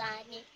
[0.00, 0.49] Motani.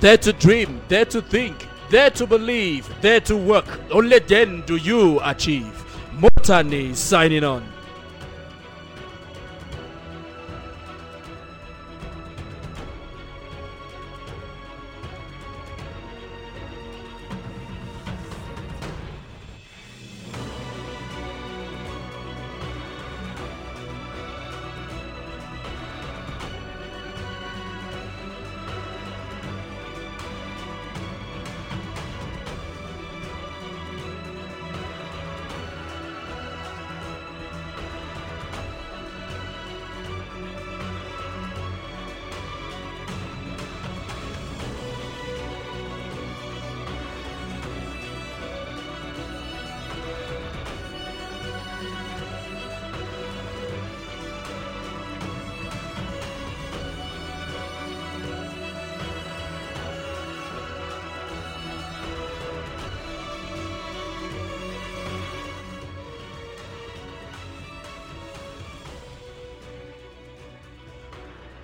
[0.00, 3.66] Dare to dream, dare to think, dare to believe, dare to work.
[3.90, 5.84] Only then do you achieve.
[6.16, 7.69] Motani signing on.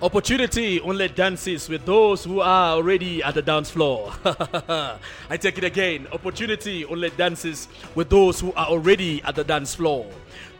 [0.07, 4.13] Opportunity only dances with those who are already at the dance floor.
[4.23, 6.07] I take it again.
[6.13, 10.09] Opportunity only dances with those who are already at the dance floor.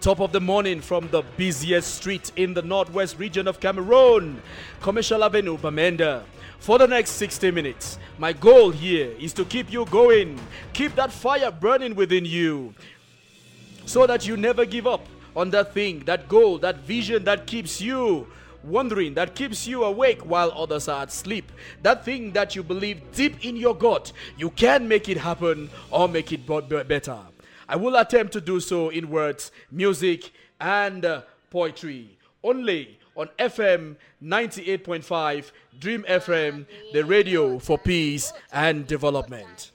[0.02, 4.42] Top of the morning from the busiest street in the northwest region of Cameroon,
[4.82, 6.24] Commercial Avenue, Bamenda.
[6.60, 10.38] For the next 60 minutes, my goal here is to keep you going,
[10.74, 12.76] keep that fire burning within you,
[13.86, 15.06] so that you never give up
[15.38, 18.28] on that thing, that goal, that vision that keeps you
[18.68, 21.52] wondering, that keeps you awake while others are asleep.
[21.82, 26.08] That thing that you believe deep in your gut, you can make it happen or
[26.08, 27.18] make it better.
[27.70, 32.18] I will attempt to do so in words, music, and uh, poetry.
[32.44, 39.72] Only on FM 98.5 Dream FM, the radio for peace and development.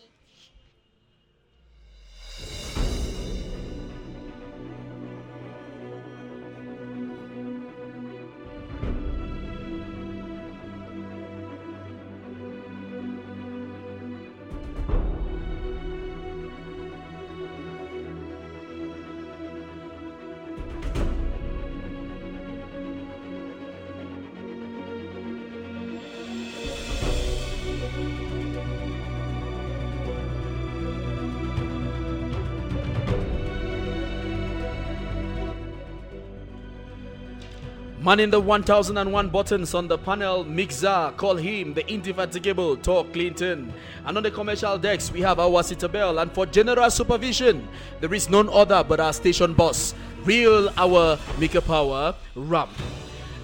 [38.04, 43.72] Man in the 1001 buttons on the panel, Mixer, call him the indefatigable Talk Clinton.
[44.04, 46.20] And on the commercial decks, we have our Citabel.
[46.20, 47.68] And for general supervision,
[48.00, 49.94] there is none other but our station boss,
[50.24, 52.70] Real Our Maker Power, Ram.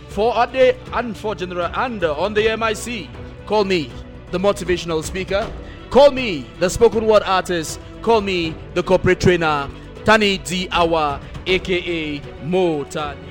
[0.08, 3.08] For day and for general and on the MIC,
[3.46, 3.92] call me
[4.32, 5.48] the motivational speaker,
[5.90, 9.70] call me the spoken word artist, call me the corporate trainer,
[10.04, 10.68] Tani D.
[10.72, 13.27] Awa, aka Mo Tani.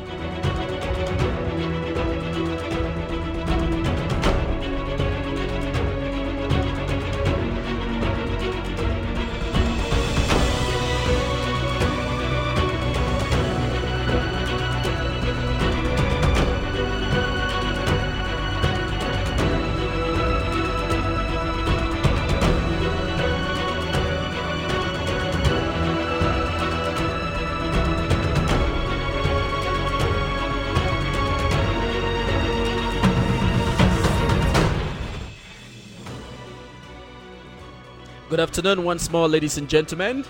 [38.37, 40.23] Good afternoon once more, ladies and gentlemen.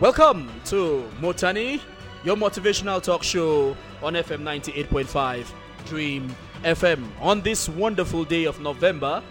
[0.00, 1.80] Welcome to Motani,
[2.22, 5.46] your motivational talk show on FM 98.5
[5.86, 7.08] Dream FM.
[7.22, 9.22] On this wonderful day of November,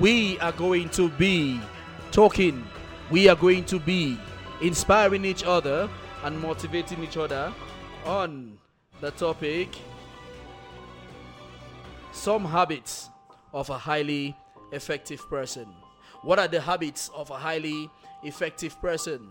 [0.00, 1.60] we are going to be
[2.10, 2.66] talking,
[3.12, 4.18] we are going to be
[4.60, 5.88] inspiring each other
[6.24, 7.54] and motivating each other
[8.04, 8.58] on
[9.00, 9.68] the topic
[12.10, 13.08] some habits
[13.52, 14.36] of a highly
[14.72, 15.68] effective person.
[16.22, 17.90] What are the habits of a highly
[18.22, 19.30] effective person?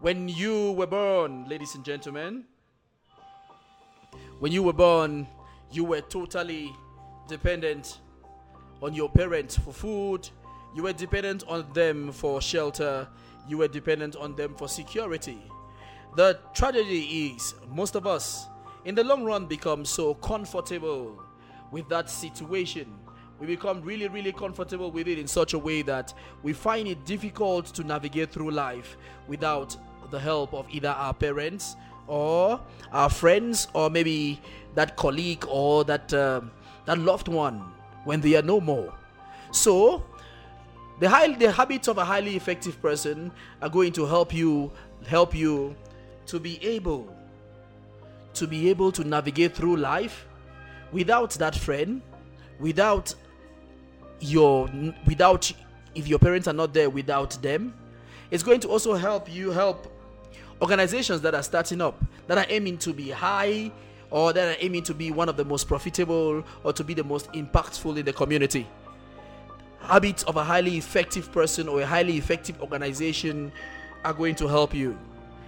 [0.00, 2.44] When you were born, ladies and gentlemen,
[4.38, 5.26] when you were born,
[5.70, 6.72] you were totally
[7.28, 7.98] dependent
[8.80, 10.30] on your parents for food,
[10.74, 13.06] you were dependent on them for shelter,
[13.46, 15.42] you were dependent on them for security.
[16.16, 18.46] The tragedy is most of us
[18.86, 21.22] in the long run become so comfortable
[21.70, 22.86] with that situation.
[23.40, 26.12] We become really, really comfortable with it in such a way that
[26.42, 28.96] we find it difficult to navigate through life
[29.28, 29.76] without
[30.10, 31.76] the help of either our parents
[32.08, 32.60] or
[32.92, 34.40] our friends or maybe
[34.74, 36.50] that colleague or that um,
[36.86, 37.60] that loved one
[38.04, 38.92] when they are no more.
[39.50, 40.02] So,
[40.98, 43.30] the high, the habits of a highly effective person
[43.62, 44.72] are going to help you
[45.06, 45.76] help you
[46.26, 47.14] to be able
[48.34, 50.26] to be able to navigate through life
[50.92, 52.02] without that friend,
[52.58, 53.14] without
[54.20, 54.68] your
[55.06, 55.50] without
[55.94, 57.74] if your parents are not there without them,
[58.30, 59.92] it's going to also help you help
[60.60, 63.70] organizations that are starting up that are aiming to be high
[64.10, 67.04] or that are aiming to be one of the most profitable or to be the
[67.04, 68.66] most impactful in the community.
[69.80, 73.52] Habits of a highly effective person or a highly effective organization
[74.04, 74.98] are going to help you.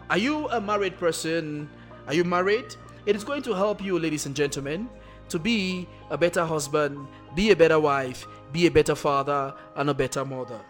[0.09, 1.69] Are you a married person?
[2.07, 2.75] Are you married?
[3.07, 4.89] It is going to help you, ladies and gentlemen,
[5.29, 9.95] to be a better husband, be a better wife, be a better father, and a
[9.95, 10.61] better mother.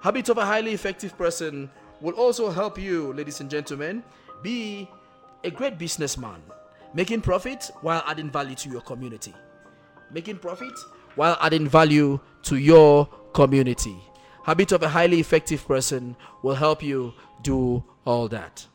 [0.00, 4.02] Habits of a highly effective person will also help you, ladies and gentlemen,
[4.42, 4.88] be
[5.44, 6.40] a great businessman,
[6.94, 9.34] making profit while adding value to your community.
[10.10, 10.72] Making profit
[11.16, 13.96] while adding value to your community.
[14.44, 17.12] Habit of a highly effective person will help you
[17.42, 18.66] do all that.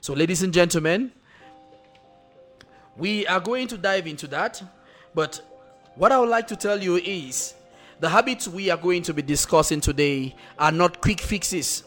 [0.00, 1.12] So, ladies and gentlemen,
[2.96, 4.62] we are going to dive into that.
[5.14, 5.40] But
[5.96, 7.54] what I would like to tell you is
[8.00, 11.84] the habits we are going to be discussing today are not quick fixes.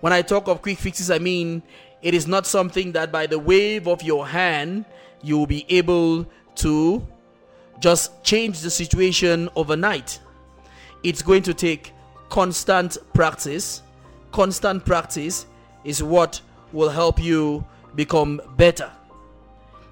[0.00, 1.62] When I talk of quick fixes, I mean
[2.02, 4.84] it is not something that by the wave of your hand
[5.22, 7.06] you will be able to
[7.80, 10.20] just change the situation overnight.
[11.02, 11.92] It's going to take
[12.28, 13.82] constant practice.
[14.32, 15.46] Constant practice
[15.84, 16.40] is what
[16.72, 18.90] will help you become better.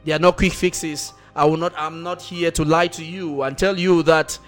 [0.05, 1.13] There are no quick fixes.
[1.37, 4.39] I will not I'm not here to lie to you and tell you that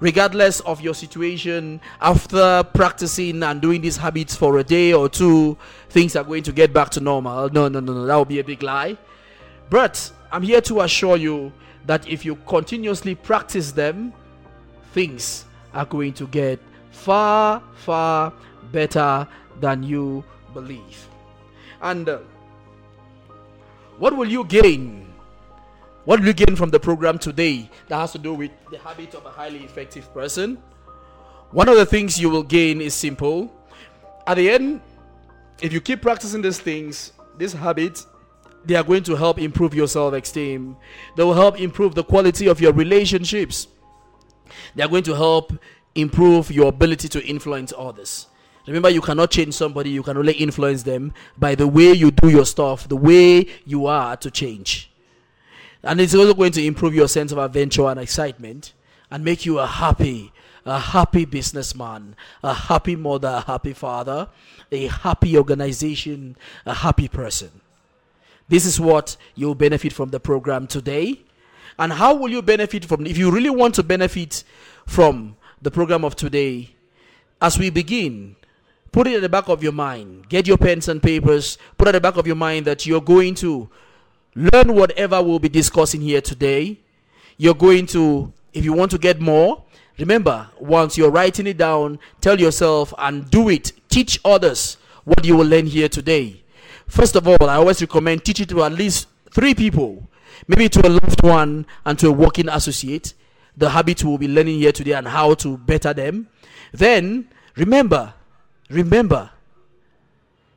[0.00, 5.56] regardless of your situation after practicing and doing these habits for a day or two
[5.90, 7.50] things are going to get back to normal.
[7.50, 8.06] No, no, no, no.
[8.06, 8.96] That would be a big lie.
[9.68, 11.52] But I'm here to assure you
[11.86, 14.12] that if you continuously practice them,
[14.92, 16.58] things are going to get
[16.90, 18.32] far, far
[18.72, 19.28] better
[19.60, 20.24] than you
[20.54, 21.08] believe.
[21.82, 22.18] And uh,
[23.98, 25.09] what will you gain?
[26.04, 29.14] What will you gain from the program today that has to do with the habit
[29.14, 30.56] of a highly effective person?
[31.50, 33.52] One of the things you will gain is simple.
[34.26, 34.80] At the end,
[35.60, 38.06] if you keep practicing these things, these habits,
[38.64, 40.76] they are going to help improve your self esteem.
[41.16, 43.68] They will help improve the quality of your relationships.
[44.74, 45.52] They are going to help
[45.94, 48.26] improve your ability to influence others.
[48.66, 52.28] Remember, you cannot change somebody, you can only influence them by the way you do
[52.30, 54.89] your stuff, the way you are to change.
[55.82, 58.72] And it's also going to improve your sense of adventure and excitement
[59.10, 60.32] and make you a happy,
[60.64, 64.28] a happy businessman, a happy mother, a happy father,
[64.70, 67.50] a happy organization, a happy person.
[68.48, 71.20] This is what you'll benefit from the program today.
[71.78, 74.44] And how will you benefit from if you really want to benefit
[74.86, 76.74] from the program of today?
[77.40, 78.36] As we begin,
[78.92, 80.28] Put it at the back of your mind.
[80.28, 81.58] Get your pens and papers.
[81.78, 83.68] Put at the back of your mind that you're going to
[84.34, 86.78] learn whatever we'll be discussing here today.
[87.36, 89.62] You're going to, if you want to get more,
[89.98, 93.72] remember, once you're writing it down, tell yourself and do it.
[93.88, 96.42] Teach others what you will learn here today.
[96.86, 100.08] First of all, I always recommend teach it to at least three people,
[100.48, 103.14] maybe to a loved one and to a working associate.
[103.56, 106.28] The habits we'll be learning here today and how to better them.
[106.72, 108.14] Then remember,
[108.70, 109.30] Remember,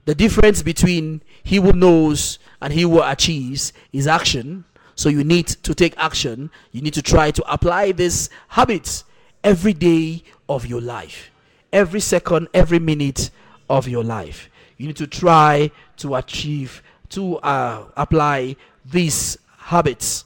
[0.06, 4.66] the difference between he who knows and he who achieves his action.
[4.96, 6.50] So you need to take action.
[6.72, 9.04] You need to try to apply these habits
[9.44, 11.30] every day of your life.
[11.74, 13.32] every second, every minute
[13.70, 14.50] of your life.
[14.78, 18.56] You need to try to achieve, to uh, apply
[18.86, 20.26] these habits.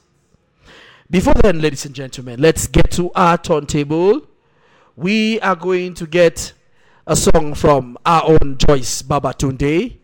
[1.09, 4.27] Before then, ladies and gentlemen, let's get to our turntable.
[4.97, 6.53] We are going to get
[7.05, 9.96] a song from our own Joyce Babatunde,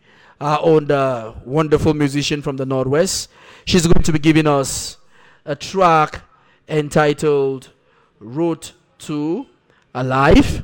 [0.44, 3.30] our own uh, wonderful musician from the Northwest.
[3.64, 4.98] She's going to be giving us
[5.46, 6.20] a track
[6.68, 7.70] entitled
[8.20, 9.46] Road to
[9.94, 10.62] Alive.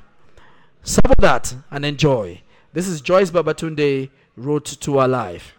[0.83, 2.43] Sample that and enjoy.
[2.75, 5.55] This is Joyce Babatunde, Road to Alive.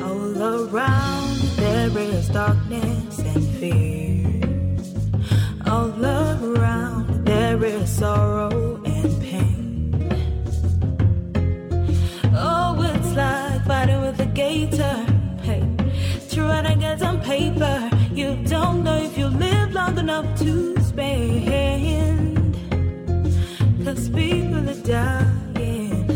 [0.00, 3.05] All around there is darkness
[3.62, 5.20] and fear.
[5.70, 10.10] All around there is sorrow and pain.
[12.34, 14.96] Oh, it's like fighting with a gator.
[15.42, 15.62] Hey,
[16.30, 17.90] trying to get some paper.
[18.12, 22.56] You don't know if you live long enough to spend.
[23.84, 26.06] Cause people are dying,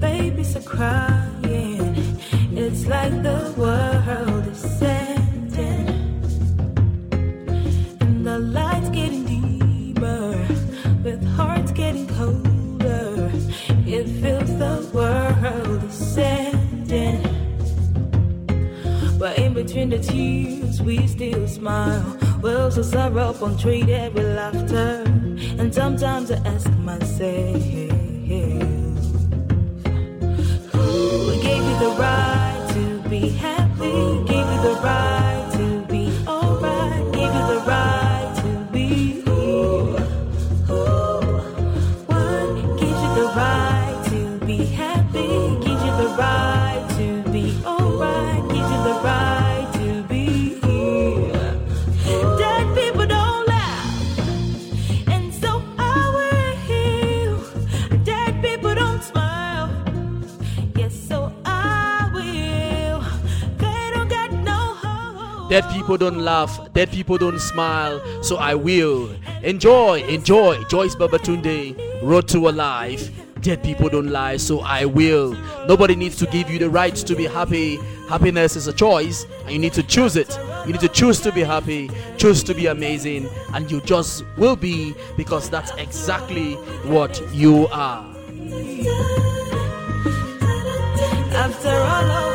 [0.00, 1.96] babies are crying.
[2.52, 4.58] It's like the world is
[14.92, 17.22] world is ending,
[19.18, 22.18] but in between the tears, we still smile.
[22.42, 25.04] Wells of sorrow punctuated with laughter,
[25.58, 27.62] and sometimes I ask myself,
[30.72, 32.66] Who gave you the right?
[32.74, 34.24] To be happy.
[34.26, 35.29] Gave you the right
[65.90, 69.10] people don't laugh, dead people don't smile, so I will.
[69.42, 70.62] Enjoy, enjoy.
[70.68, 73.10] Joyce Babatunde, Road to Alive.
[73.40, 75.32] Dead people don't lie, so I will.
[75.66, 77.74] Nobody needs to give you the right to be happy.
[78.08, 80.38] Happiness is a choice, and you need to choose it.
[80.64, 84.54] You need to choose to be happy, choose to be amazing, and you just will
[84.54, 86.54] be because that's exactly
[86.86, 88.06] what you are.
[91.34, 92.29] After all,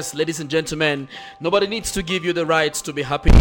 [0.00, 3.32] Yes, ladies and gentlemen, nobody needs to give you the right to be happy.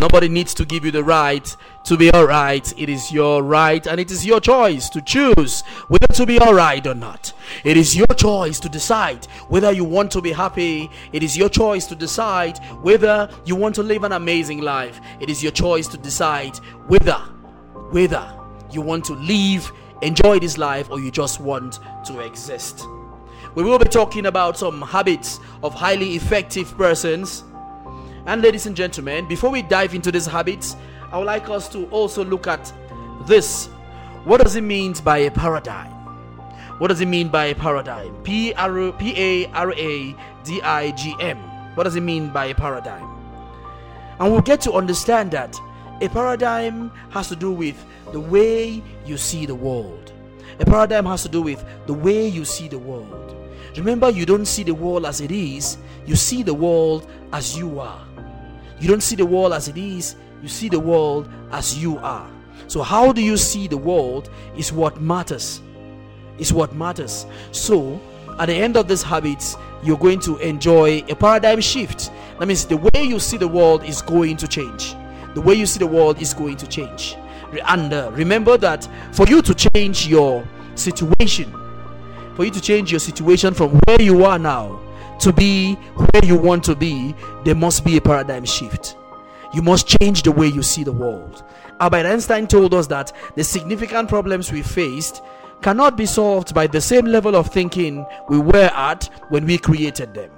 [0.00, 2.72] Nobody needs to give you the right to be alright.
[2.78, 6.86] It is your right and it is your choice to choose whether to be alright
[6.86, 7.34] or not.
[7.62, 10.90] It is your choice to decide whether you want to be happy.
[11.12, 15.02] It is your choice to decide whether you want to live an amazing life.
[15.20, 17.20] It is your choice to decide whether
[17.90, 18.34] whether
[18.70, 22.86] you want to live, enjoy this life, or you just want to exist.
[23.58, 27.42] We will be talking about some habits of highly effective persons.
[28.24, 30.76] And ladies and gentlemen, before we dive into these habits,
[31.10, 32.72] I would like us to also look at
[33.26, 33.66] this.
[34.22, 35.90] What does it mean by a paradigm?
[36.78, 38.14] What does it mean by a paradigm?
[38.22, 41.38] P R P A R A D I G M.
[41.74, 43.10] What does it mean by a paradigm?
[44.20, 45.56] And we'll get to understand that
[46.00, 50.12] a paradigm has to do with the way you see the world.
[50.60, 53.34] A paradigm has to do with the way you see the world.
[53.78, 57.78] Remember, you don't see the world as it is, you see the world as you
[57.78, 58.04] are.
[58.80, 62.28] You don't see the world as it is, you see the world as you are.
[62.66, 65.60] So, how do you see the world is what matters.
[66.38, 67.26] Is what matters.
[67.52, 68.00] So,
[68.38, 72.10] at the end of these habits, you're going to enjoy a paradigm shift.
[72.38, 74.94] That means the way you see the world is going to change.
[75.34, 77.16] The way you see the world is going to change.
[77.66, 81.52] And uh, remember that for you to change your situation,
[82.38, 84.78] for you to change your situation from where you are now
[85.18, 88.96] to be where you want to be, there must be a paradigm shift.
[89.52, 91.42] You must change the way you see the world.
[91.80, 95.20] Albert Einstein told us that the significant problems we faced
[95.62, 100.14] cannot be solved by the same level of thinking we were at when we created
[100.14, 100.30] them.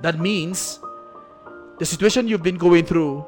[0.00, 0.80] That means
[1.78, 3.24] the situation you've been going through,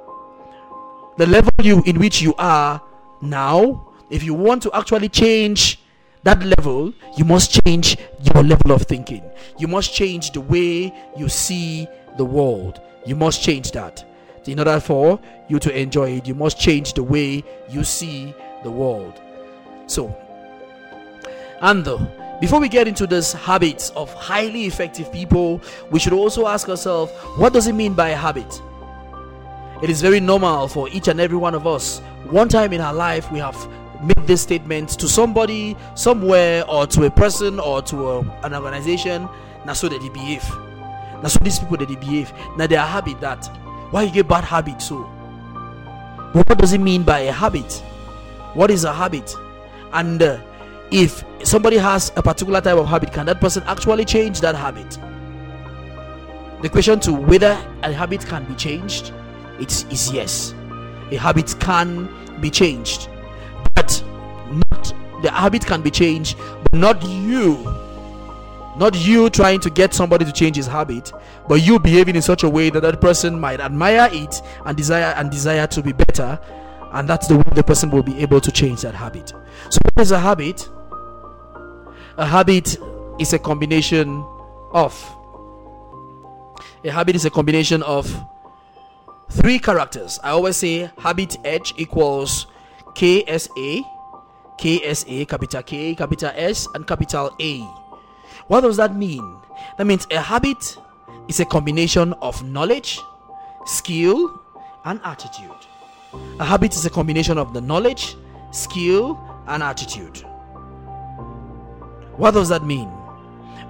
[1.19, 2.83] the level you in which you are
[3.23, 5.79] now, if you want to actually change
[6.29, 9.23] that level, you must change your level of thinking.
[9.59, 12.83] You must change the way you see the world.
[13.07, 14.05] You must change that.
[14.45, 15.19] In order for
[15.49, 19.19] you to enjoy it, you must change the way you see the world.
[19.87, 20.15] So,
[21.63, 22.07] and though,
[22.43, 27.11] before we get into this habits of highly effective people, we should also ask ourselves
[27.39, 28.61] what does it mean by a habit?
[29.83, 32.01] It is very normal for each and every one of us.
[32.29, 33.57] One time in our life, we have
[34.03, 39.29] made this statement to somebody, somewhere, or to a person, or to a, an organization.
[39.67, 40.49] Now, so that they behave.
[41.23, 42.33] Now, so these people that they behave.
[42.57, 43.47] Now, they are habit that.
[43.91, 45.11] Why you get bad habit so?
[46.35, 47.73] But what does it mean by a habit?
[48.55, 49.35] What is a habit?
[49.93, 50.41] And uh,
[50.91, 54.99] if somebody has a particular type of habit, can that person actually change that habit?
[56.63, 59.13] The question to whether a habit can be changed,
[59.61, 60.55] it is yes.
[61.11, 62.09] A habit can
[62.41, 63.09] be changed,
[63.79, 64.05] but
[64.71, 67.57] not the habit can be changed, but not you.
[68.77, 71.13] Not you trying to get somebody to change his habit,
[71.49, 75.15] but you behaving in such a way that that person might admire it and desire
[75.17, 76.39] and desire to be better,
[76.93, 79.33] and that's the way the person will be able to change that habit.
[79.71, 80.69] So, what is a habit?
[82.17, 82.77] A habit
[83.19, 84.25] is a combination
[84.73, 84.95] of
[86.85, 88.13] a habit is a combination of
[89.31, 90.19] three characters.
[90.23, 92.47] I always say habit H equals
[92.99, 93.85] KSA,
[94.59, 97.61] KSA, capital K, capital S, and capital A.
[98.49, 99.23] What does that mean?
[99.77, 100.77] That means a habit
[101.29, 102.99] is a combination of knowledge,
[103.67, 104.43] skill,
[104.85, 105.49] and attitude.
[106.41, 108.17] A habit is a combination of the knowledge,
[108.51, 110.17] skill, and attitude.
[112.17, 112.91] What does that mean?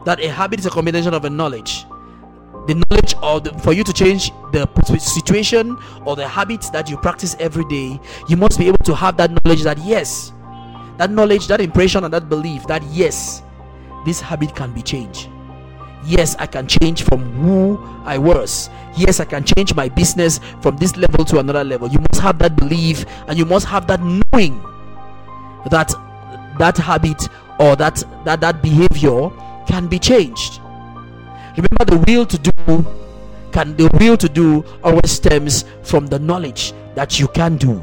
[0.07, 1.85] That a habit is a combination of a knowledge,
[2.69, 6.99] the knowledge of the, for you to change the situation or the habits that you
[6.99, 10.33] practice every day, you must be able to have that knowledge that yes,
[10.99, 13.43] that knowledge, that impression, and that belief that yes,
[14.05, 15.31] this habit can be changed.
[16.05, 18.69] Yes, I can change from who I was.
[18.97, 21.89] Yes, I can change my business from this level to another level.
[21.89, 24.61] You must have that belief and you must have that knowing
[25.71, 25.93] that
[26.59, 27.29] that habit
[27.59, 29.31] or that that that behavior
[29.67, 30.61] can be changed.
[31.57, 32.53] Remember the will to do
[33.53, 37.81] can the will to do always stems from the knowledge that you can do.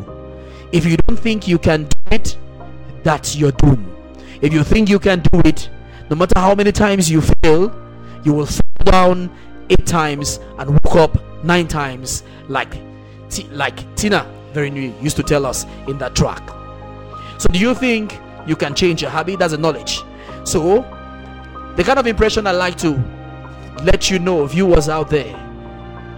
[0.71, 2.37] If you don't think you can do it,
[3.03, 3.95] that's your doom.
[4.41, 5.69] If you think you can do it,
[6.09, 7.73] no matter how many times you fail,
[8.23, 9.29] you will fall down
[9.69, 12.73] eight times and woke up nine times, like
[13.51, 16.41] like Tina very new used to tell us in that track.
[17.37, 18.17] So, do you think
[18.47, 19.39] you can change your habit?
[19.39, 20.01] That's a knowledge.
[20.45, 20.81] So,
[21.75, 22.93] the kind of impression I like to
[23.83, 25.33] let you know, viewers out there,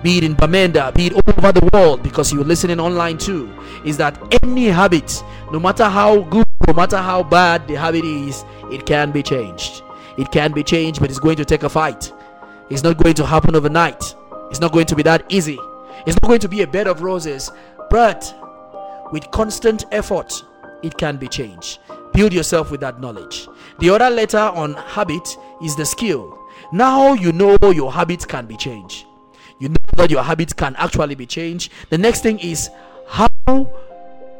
[0.03, 3.51] be it in Bamenda, be it all over the world, because you're listening online too,
[3.83, 8.45] is that any habit, no matter how good, no matter how bad the habit is,
[8.71, 9.81] it can be changed.
[10.17, 12.11] It can be changed, but it's going to take a fight.
[12.69, 14.15] It's not going to happen overnight.
[14.49, 15.57] It's not going to be that easy.
[16.05, 17.51] It's not going to be a bed of roses,
[17.89, 18.33] but
[19.11, 20.33] with constant effort,
[20.83, 21.79] it can be changed.
[22.13, 23.47] Build yourself with that knowledge.
[23.79, 26.37] The other letter on habit is the skill.
[26.71, 29.05] Now you know your habits can be changed.
[29.59, 31.71] You know that your habits can actually be changed.
[31.89, 32.69] The next thing is
[33.07, 33.29] how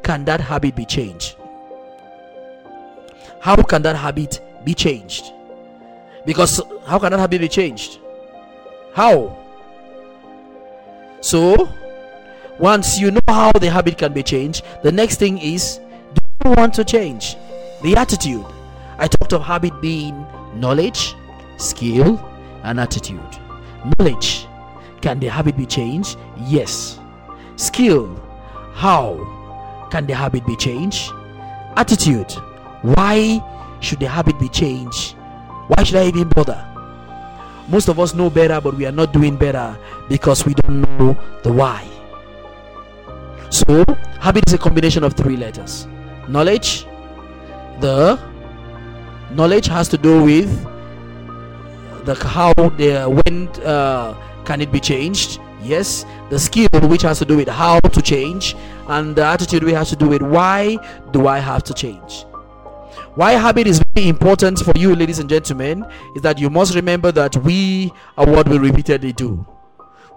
[0.03, 1.35] can that habit be changed?
[3.41, 5.31] How can that habit be changed?
[6.25, 7.99] Because how can that habit be changed?
[8.93, 9.37] How?
[11.21, 11.69] So,
[12.59, 15.79] once you know how the habit can be changed, the next thing is
[16.13, 17.37] do you want to change?
[17.83, 18.45] The attitude.
[18.97, 21.15] I talked of habit being knowledge,
[21.57, 22.17] skill,
[22.63, 23.19] and attitude.
[23.97, 24.47] Knowledge.
[25.01, 26.17] Can the habit be changed?
[26.45, 26.99] Yes.
[27.55, 28.15] Skill.
[28.73, 31.11] How can the habit be changed?
[31.75, 32.31] Attitude.
[32.81, 33.41] Why
[33.79, 35.15] should the habit be changed?
[35.67, 36.63] Why should I even bother?
[37.67, 41.17] Most of us know better, but we are not doing better because we don't know
[41.43, 41.85] the why.
[43.49, 43.83] So,
[44.19, 45.87] habit is a combination of three letters
[46.27, 46.85] knowledge.
[47.79, 48.19] The
[49.31, 50.49] knowledge has to do with
[52.07, 54.15] the how the when uh,
[54.45, 58.55] can it be changed yes the skill which has to do with how to change
[58.87, 60.77] and the attitude we have to do with why
[61.11, 62.23] do I have to change?
[63.15, 67.11] Why habit is very important for you, ladies and gentlemen, is that you must remember
[67.11, 69.45] that we are what we repeatedly do.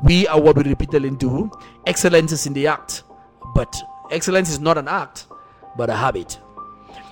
[0.02, 1.50] We are what we repeatedly do.
[1.86, 3.04] Excellence is in the act,
[3.54, 3.74] but
[4.10, 5.26] excellence is not an act,
[5.76, 6.38] but a habit.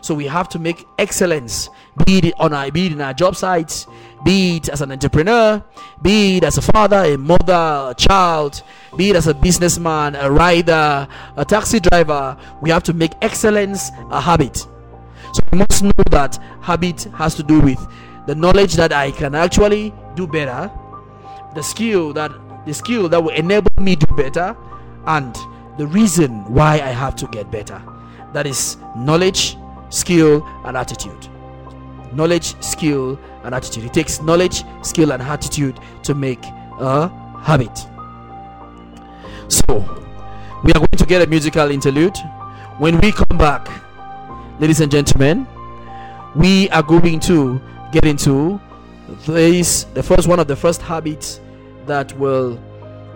[0.01, 1.71] So we have to make excellence,
[2.07, 3.87] be it on our, be it in our job sites,
[4.25, 5.63] be it as an entrepreneur,
[6.03, 8.63] be it as a father, a mother, a child,
[8.97, 11.07] be it as a businessman, a rider,
[11.37, 12.37] a taxi driver.
[12.61, 14.57] We have to make excellence a habit.
[14.57, 17.85] So we must know that habit has to do with
[18.27, 20.71] the knowledge that I can actually do better,
[21.55, 22.33] the skill that
[22.67, 24.57] the skill that will enable me to do better,
[25.07, 25.35] and
[25.79, 27.81] the reason why I have to get better.
[28.35, 29.57] That is knowledge,
[29.91, 31.29] skill, and attitude.
[32.13, 33.85] Knowledge, skill, and attitude.
[33.85, 36.45] It takes knowledge, skill, and attitude to make
[36.79, 37.09] a
[37.41, 37.77] habit.
[39.49, 39.79] So,
[40.65, 42.17] we are going to get a musical interlude.
[42.79, 43.69] When we come back,
[44.61, 45.47] ladies and gentlemen,
[46.35, 47.61] we are going to
[47.93, 48.61] get into
[49.27, 51.41] this the first one of the first habits
[51.87, 52.61] that will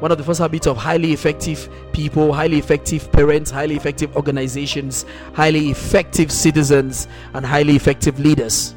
[0.02, 5.06] one of the first habits of highly effective people, highly effective parents, highly effective organizations,
[5.32, 8.74] highly effective citizens, and highly effective leaders.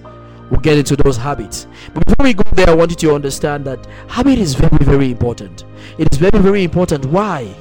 [0.51, 1.65] We'll get into those habits.
[1.95, 5.09] But before we go there, I want you to understand that habit is very, very
[5.09, 5.65] important.
[5.97, 7.07] It is very, very important.
[7.07, 7.51] Why?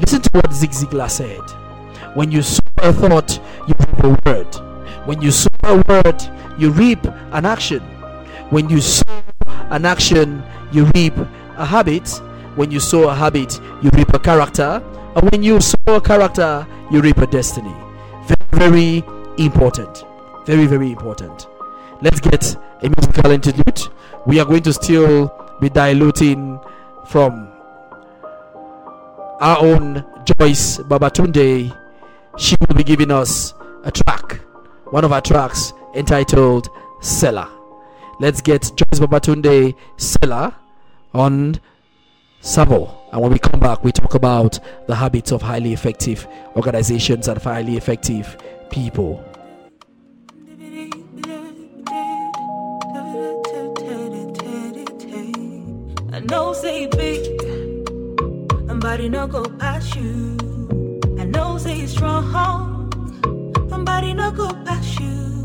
[0.00, 1.42] Listen to what Zig Ziglar said.
[2.16, 4.54] When you sow a thought, you reap a word.
[5.06, 6.22] When you sow a word,
[6.58, 7.80] you reap an action.
[8.48, 9.22] When you sow
[9.68, 11.14] an action, you reap
[11.58, 12.08] a habit.
[12.56, 14.82] When you sow a habit, you reap a character.
[15.16, 17.74] And when you sow a character, you reap a destiny.
[18.26, 19.04] Very, very
[19.38, 20.04] important.
[20.46, 21.46] Very, very important.
[22.00, 23.80] Let's get a musical interlude.
[24.26, 26.58] We are going to still be diluting
[27.06, 27.48] from
[29.40, 31.76] our own Joyce Babatunde
[32.38, 34.40] she will be giving us a track,
[34.90, 36.68] one of our tracks entitled
[37.00, 37.48] Seller.
[38.20, 40.54] Let's get Joyce Babatunde Seller
[41.12, 41.60] on
[42.44, 42.92] Sabo.
[43.12, 46.26] And when we come back, we talk about the habits of highly effective
[46.56, 48.36] organizations and highly effective
[48.68, 49.24] people.
[56.12, 57.24] I know say big,
[58.66, 60.36] somebody no go past you.
[61.20, 62.90] I know say strong,
[63.70, 65.42] somebody no go past you.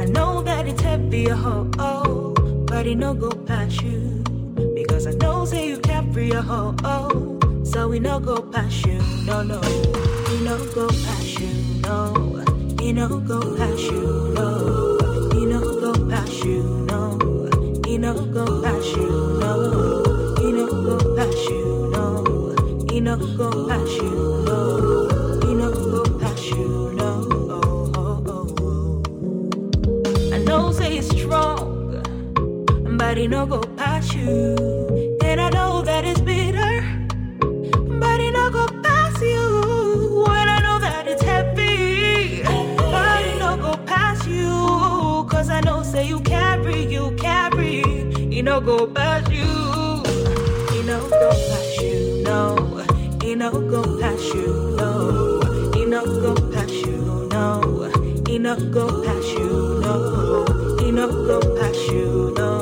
[0.00, 2.34] I know that it's heavy, oh, oh,
[2.66, 4.24] but it no go past you.
[4.98, 8.98] Because I know say you carry a oh, oh, so we no go past you.
[9.26, 11.46] No, no, we no go past you.
[11.82, 12.42] No,
[12.80, 14.32] we no go past you.
[14.34, 14.98] No,
[15.32, 16.64] we no go past you.
[16.90, 17.16] No,
[17.84, 19.38] we no go past you.
[19.38, 21.90] No, we no go past you.
[21.92, 22.56] No,
[22.90, 24.42] we no go past you.
[24.48, 26.92] No, we no go past you.
[26.96, 27.92] No, oh,
[28.26, 30.34] oh, oh.
[30.34, 32.02] I know say it's strong,
[32.98, 34.77] but it no go past you.
[48.60, 49.44] No go past you.
[49.44, 52.84] It no go past you, no.
[53.22, 55.40] It no go past you, no.
[55.76, 57.88] It no go past you, no.
[58.26, 60.44] It no go past you, no.
[60.80, 62.56] It no go past you, no.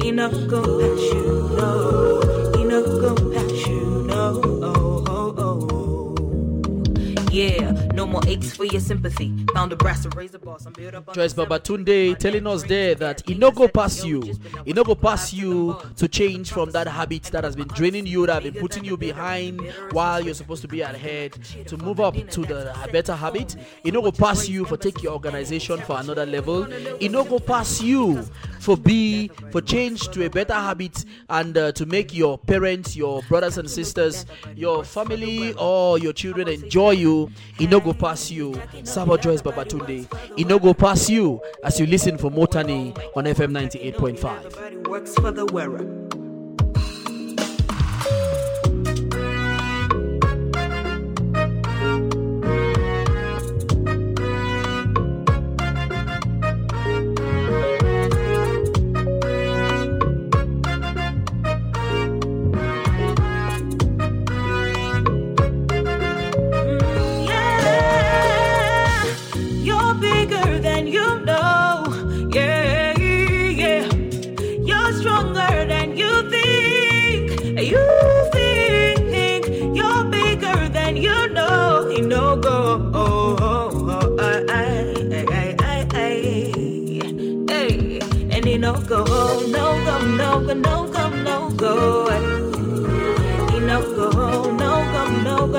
[0.00, 1.24] It no go past you,
[1.58, 2.20] no.
[2.54, 4.40] It no go past you, no.
[4.62, 7.24] Oh, oh, oh.
[7.30, 9.47] Yeah, no more aches for your sympathy.
[9.58, 10.66] Found a brass and razor boss.
[10.66, 14.22] I'm built up Joyce the Babatunde telling us there that it no go past you.
[14.64, 18.24] It no go past you to change from that habit that has been draining you,
[18.26, 21.32] that have been putting you behind while you're supposed to be ahead,
[21.66, 23.56] to move up to the better habit.
[23.82, 26.72] It no go past you for take your organization for another level.
[27.02, 28.22] It no go past you
[28.60, 33.22] for be for change to a better habit and uh, to make your parents, your
[33.22, 37.28] brothers and sisters, your family or your children enjoy you.
[37.58, 38.60] It no go past you.
[38.84, 40.06] Sabo Joyce Babatunde.
[40.38, 46.17] It no go past you as you listen for Motani on FM 98.5.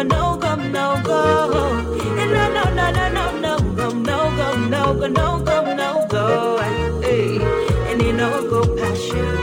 [0.09, 1.59] no go, no go.
[2.17, 6.07] And no, no, no, no, no, no go, no go, no go, no go, no
[6.09, 6.57] go.
[6.59, 9.39] And it no go past you.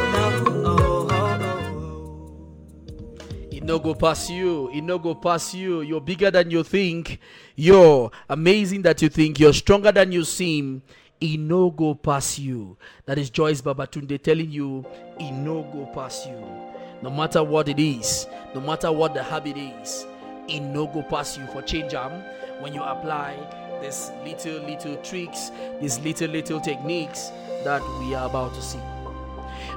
[3.51, 4.71] It no go past you.
[4.73, 5.81] It no go past you.
[5.83, 7.19] You're bigger than you think.
[7.55, 9.41] You're amazing that you think.
[9.41, 10.83] You're stronger than you seem.
[11.21, 12.77] It no go past you.
[13.07, 14.85] That is Joyce Babatunde telling you,
[15.19, 16.67] it no go past you
[17.03, 20.07] no matter what it is, no matter what the habit is,
[20.49, 22.13] it no go pass you for change am
[22.61, 23.37] when you apply
[23.83, 27.31] these little little tricks, these little little techniques
[27.65, 28.81] that we are about to see.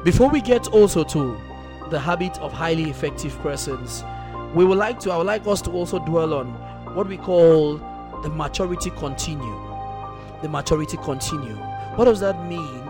[0.04, 1.40] Before we get also to
[1.90, 4.04] the habit of highly effective persons,
[4.54, 6.48] we would like to I would like us to also dwell on
[6.96, 7.78] what we call
[8.24, 9.66] the maturity continuum.
[10.42, 11.60] The maturity continuum.
[11.96, 12.86] What does that mean?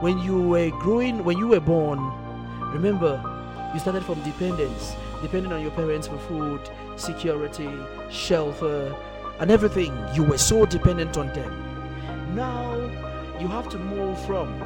[0.00, 1.98] When you were growing, when you were born,
[2.72, 3.22] remember
[3.72, 6.60] you started from dependence, depending on your parents for food,
[6.96, 7.70] security,
[8.10, 8.94] shelter,
[9.38, 9.96] and everything.
[10.14, 12.34] You were so dependent on them.
[12.34, 12.74] Now
[13.40, 14.62] you have to move from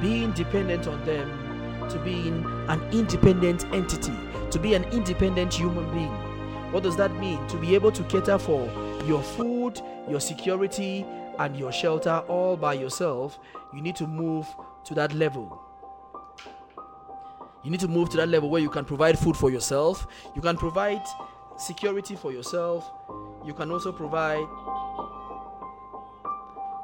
[0.00, 4.14] being dependent on them to being an independent entity,
[4.50, 6.12] to be an independent human being.
[6.72, 7.46] What does that mean?
[7.48, 8.66] To be able to cater for
[9.06, 11.06] your food, your security,
[11.38, 13.38] and your shelter all by yourself,
[13.72, 14.46] you need to move
[14.84, 15.60] to that level.
[17.62, 20.42] You need to move to that level where you can provide food for yourself, you
[20.42, 21.02] can provide
[21.56, 22.90] security for yourself,
[23.44, 24.46] you can also provide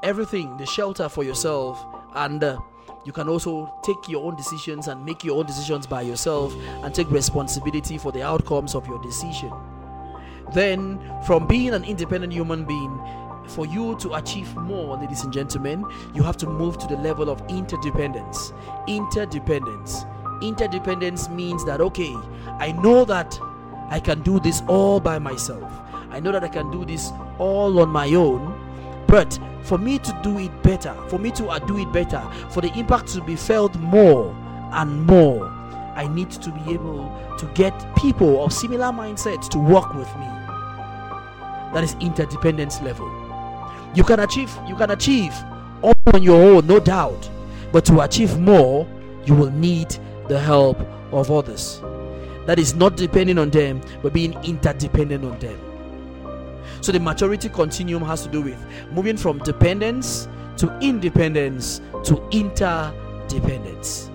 [0.03, 2.59] everything the shelter for yourself, and uh,
[3.05, 6.95] you can also take your own decisions and make your own decisions by yourself and
[6.95, 9.53] take responsibility for the outcomes of your decision.
[10.53, 13.01] Then, from being an independent human being,
[13.47, 17.31] for you to achieve more, ladies and gentlemen, you have to move to the level
[17.31, 18.53] of interdependence.
[18.87, 20.05] Interdependence.
[20.43, 22.15] Interdependence means that, okay,
[22.59, 23.39] I know that
[23.90, 25.70] I can do this all by myself.
[26.11, 28.57] I know that I can do this all on my own.
[29.07, 32.61] But for me to do it better, for me to uh, do it better, for
[32.61, 34.31] the impact to be felt more
[34.72, 35.46] and more,
[35.96, 40.26] I need to be able to get people of similar mindsets to work with me.
[41.72, 43.09] That is interdependence level.
[43.94, 45.35] You can achieve, you can achieve
[45.83, 47.29] all on your own, no doubt.
[47.72, 48.87] But to achieve more,
[49.24, 49.96] you will need
[50.29, 50.79] the help
[51.12, 51.83] of others.
[52.51, 55.57] That is not depending on them, but being interdependent on them.
[56.81, 58.59] So the maturity continuum has to do with
[58.91, 64.11] moving from dependence to independence to interdependence.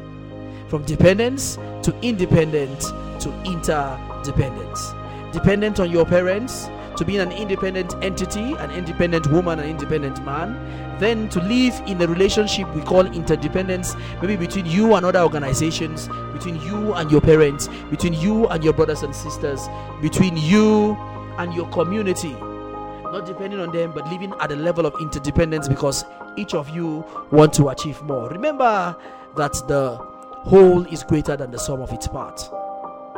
[0.67, 2.81] From dependence to independent
[3.21, 4.91] to interdependence.
[5.31, 6.65] Dependent on your parents
[6.97, 10.97] to being an independent entity, an independent woman, an independent man.
[10.99, 16.07] Then to live in a relationship we call interdependence, maybe between you and other organizations,
[16.33, 19.67] between you and your parents, between you and your brothers and sisters,
[20.01, 20.95] between you
[21.37, 22.31] and your community.
[22.31, 26.05] Not depending on them but living at a level of interdependence because
[26.37, 28.29] each of you want to achieve more.
[28.29, 28.95] Remember
[29.35, 32.49] that the whole is greater than the sum of its parts.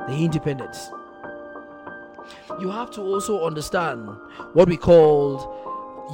[0.07, 0.89] The independence
[2.59, 4.07] you have to also understand
[4.53, 5.41] what we called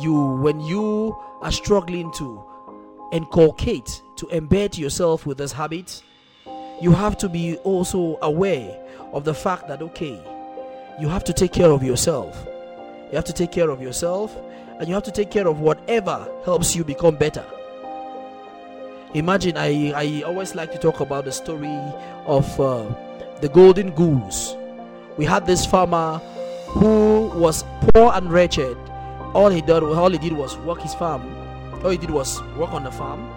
[0.02, 2.43] you when you are struggling to
[3.12, 6.02] inculcate to embed yourself with this habit
[6.82, 8.80] you have to be also aware
[9.13, 10.19] of the fact that okay
[10.99, 12.45] you have to take care of yourself
[13.13, 14.36] you have to take care of yourself
[14.80, 17.45] and you have to take care of whatever helps you become better.
[19.13, 21.78] Imagine, I, I always like to talk about the story
[22.26, 22.86] of uh,
[23.39, 24.56] the golden goose.
[25.17, 26.17] We had this farmer
[26.69, 28.78] who was poor and wretched.
[29.34, 31.21] All he did, all he did was work his farm.
[31.84, 33.30] All he did was work on the farm,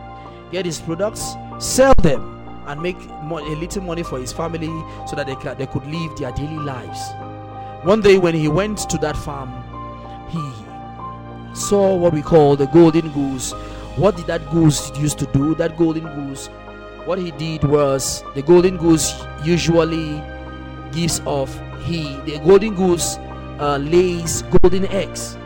[0.53, 2.23] get his products, sell them,
[2.67, 4.69] and make a little money for his family
[5.07, 7.01] so that they, they could live their daily lives.
[7.85, 9.51] One day, when he went to that farm,
[10.29, 13.53] he saw what we call the golden goose.
[13.97, 15.55] What did that goose used to do?
[15.55, 16.49] That golden goose,
[17.05, 20.23] what he did was the golden goose usually
[20.93, 21.57] gives off
[21.87, 23.17] he the golden goose
[23.59, 25.37] uh, lays golden eggs.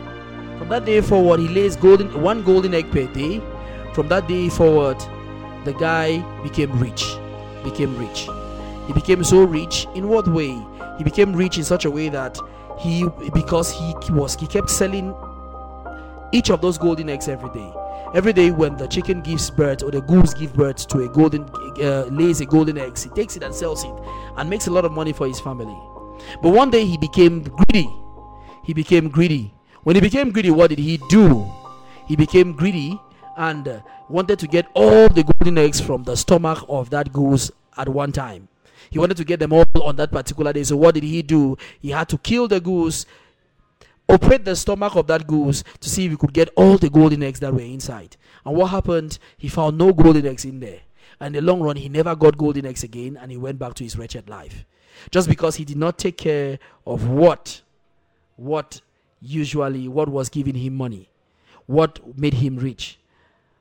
[0.57, 3.41] From that day forward, he lays golden one golden egg per day.
[3.93, 4.97] From that day forward,
[5.65, 7.05] the guy became rich.
[7.63, 8.27] Became rich.
[8.87, 9.87] He became so rich.
[9.95, 10.57] In what way?
[10.97, 12.37] He became rich in such a way that
[12.79, 15.15] he because he was he kept selling
[16.31, 17.73] each of those golden eggs every day
[18.15, 21.43] every day when the chicken gives birth or the goose gives birth to a golden
[21.83, 23.93] uh, lays a golden eggs he takes it and sells it
[24.37, 25.77] and makes a lot of money for his family
[26.41, 27.89] but one day he became greedy
[28.63, 29.53] he became greedy
[29.83, 31.49] when he became greedy what did he do
[32.07, 32.99] he became greedy
[33.37, 33.79] and uh,
[34.09, 38.11] wanted to get all the golden eggs from the stomach of that goose at one
[38.11, 38.47] time
[38.89, 41.57] he wanted to get them all on that particular day so what did he do
[41.79, 43.05] he had to kill the goose
[44.11, 47.23] operate the stomach of that goose to see if he could get all the golden
[47.23, 48.17] eggs that were inside.
[48.45, 49.17] And what happened?
[49.37, 50.81] He found no golden eggs in there.
[51.19, 53.73] And in the long run, he never got golden eggs again and he went back
[53.75, 54.65] to his wretched life.
[55.09, 57.61] Just because he did not take care of what,
[58.35, 58.81] what
[59.21, 61.09] usually, what was giving him money,
[61.65, 62.99] what made him rich,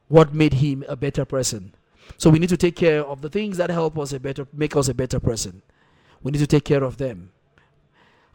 [0.09, 1.75] what made him a better person.
[2.19, 4.77] So we need to take care of the things that help us a better, make
[4.77, 5.63] us a better person.
[6.23, 7.31] We need to take care of them.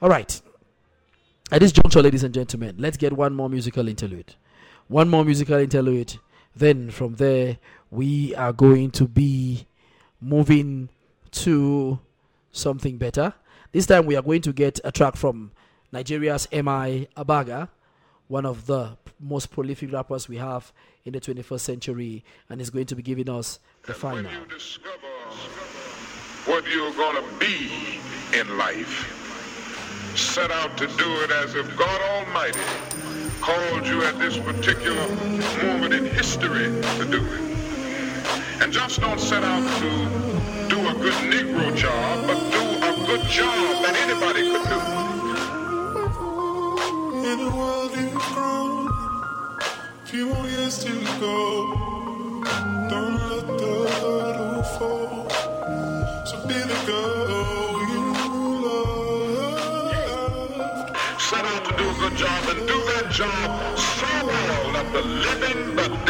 [0.02, 0.42] All right.
[1.52, 4.36] At this juncture, ladies and gentlemen, let's get one more musical interlude.
[4.88, 6.18] One more musical interlude.
[6.56, 7.58] Then from there,
[7.92, 9.68] we are going to be
[10.22, 10.90] moving
[11.32, 12.00] to
[12.56, 13.34] something better.
[13.72, 15.52] This time, we are going to get a track from
[15.92, 17.70] Nigeria's MI Abaga,
[18.28, 20.72] one of the most prolific rappers we have
[21.04, 24.24] in the 21st century, and is going to be giving us the final.
[24.24, 24.96] When you discover
[26.46, 27.70] what you're going to be
[28.38, 29.12] in life,
[30.16, 32.60] set out to do it as if God Almighty
[33.42, 35.08] called you at this particular
[35.62, 36.66] moment in history
[37.00, 37.42] to do it.
[38.62, 40.35] And just don't set out to
[41.06, 44.80] good Negro job, but do a good job that anybody could do.
[47.30, 48.90] In the world you've grown,
[50.06, 51.38] few more years to go.
[52.90, 55.30] Don't let the hurdle fall.
[56.26, 58.04] So be the girl you
[58.66, 60.10] loved.
[61.22, 65.04] Set out to do a good job and do that job so well that the
[65.04, 66.05] living, the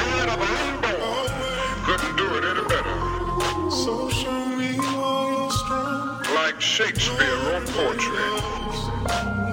[6.75, 8.17] Shakespeare wrote poetry,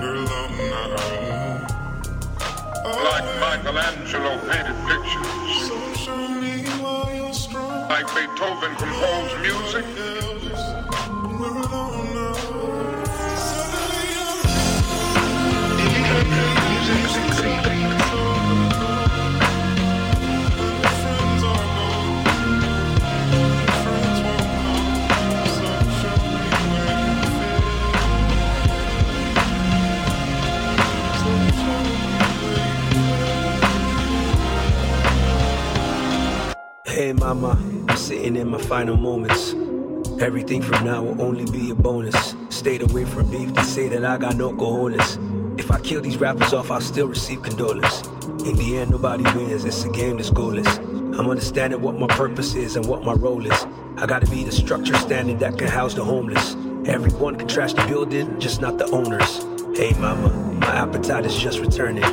[0.01, 1.71] Girl, I'm not.
[2.83, 7.89] like Michelangelo painted pictures, So show me why you're strong.
[7.89, 9.85] like Beethoven composed music.
[37.23, 37.57] Mama,
[37.89, 39.55] I'm sitting in my final moments.
[40.21, 42.35] Everything from now will only be a bonus.
[42.49, 45.57] Stayed away from beef to say that I got no cojones.
[45.57, 48.03] If I kill these rappers off, I'll still receive condolence.
[48.45, 50.79] In the end, nobody wins, it's a game that's goalless.
[51.17, 53.67] I'm understanding what my purpose is and what my role is.
[53.99, 56.57] I gotta be the structure standing that can house the homeless.
[56.87, 59.47] Everyone can trash the building, just not the owners.
[59.79, 62.05] Hey mama, my appetite is just returning.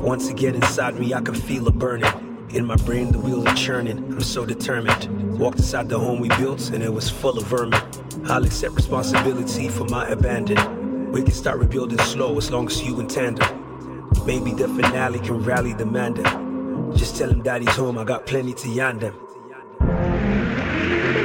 [0.00, 2.27] Once again inside me, I can feel it burning.
[2.50, 3.98] In my brain, the wheels are churning.
[3.98, 5.38] I'm so determined.
[5.38, 7.78] Walked inside the home we built, and it was full of vermin.
[8.24, 11.12] I'll accept responsibility for my abandon.
[11.12, 14.08] We can start rebuilding slow as long as you in tandem.
[14.24, 16.96] Maybe the finale can rally the mandem.
[16.96, 19.14] Just tell him daddy's home, I got plenty to yarn them.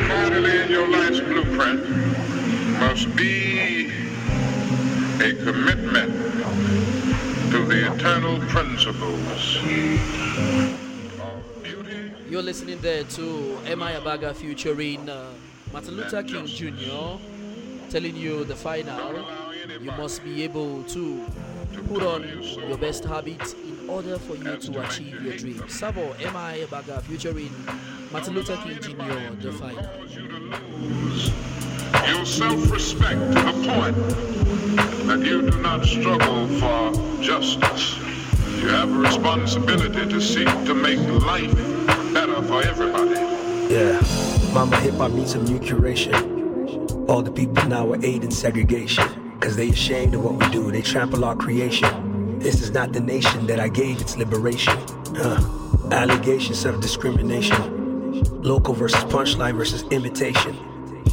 [0.10, 1.90] Finally, in your life's blueprint
[2.82, 3.90] must be
[5.22, 6.12] a commitment
[7.52, 9.60] to the eternal principles
[12.34, 13.93] You're listening there to M.I.
[13.93, 15.30] Abaga featuring uh,
[15.72, 17.19] Martin Luther King Jr.
[17.91, 19.24] telling you the final.
[19.80, 21.24] You must be able to
[21.89, 22.24] put on
[22.67, 25.72] your best habits in order for you to achieve your dreams.
[25.76, 26.65] Sabo M.I.
[26.67, 27.52] Abaga featuring
[28.12, 29.36] Martin Luther King Jr.
[29.39, 29.88] The final.
[32.15, 33.96] your self-respect to the point
[35.06, 37.96] that you do not struggle for justice.
[38.60, 41.73] You have a responsibility to seek to make life
[42.44, 43.15] for everybody.
[43.73, 44.00] Yeah,
[44.54, 47.10] mama hip hop needs some new curation.
[47.10, 49.37] All the people now are aiding segregation.
[49.39, 52.39] Cause they ashamed of what we do, they trample our creation.
[52.39, 54.77] This is not the nation that I gave its liberation.
[55.15, 55.41] Huh.
[55.91, 58.23] Allegations of discrimination.
[58.41, 60.56] Local versus punchline versus imitation.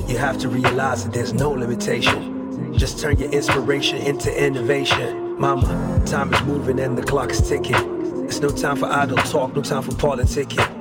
[0.07, 2.77] You have to realize that there's no limitation.
[2.79, 5.39] Just turn your inspiration into innovation.
[5.41, 8.27] Mama, time is moving and the clock is ticking.
[8.27, 10.80] It's no time for idle talk, no time for politicking.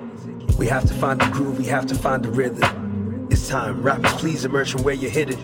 [0.59, 3.27] We have to find the groove, we have to find the rhythm.
[3.31, 5.41] It's time, rappers, please emerge from where you're hidden.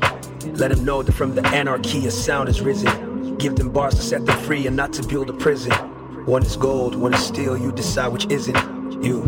[0.56, 3.38] Let them know that from the anarchy a sound has risen.
[3.38, 5.72] Give them bars to set them free and not to build a prison.
[6.26, 8.58] One is gold, one is steel, you decide which isn't.
[9.02, 9.26] You,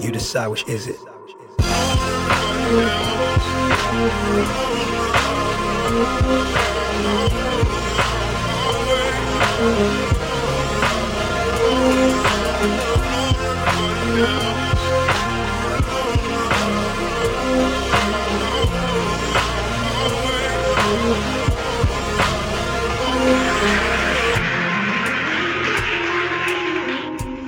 [0.00, 0.98] you decide which is it.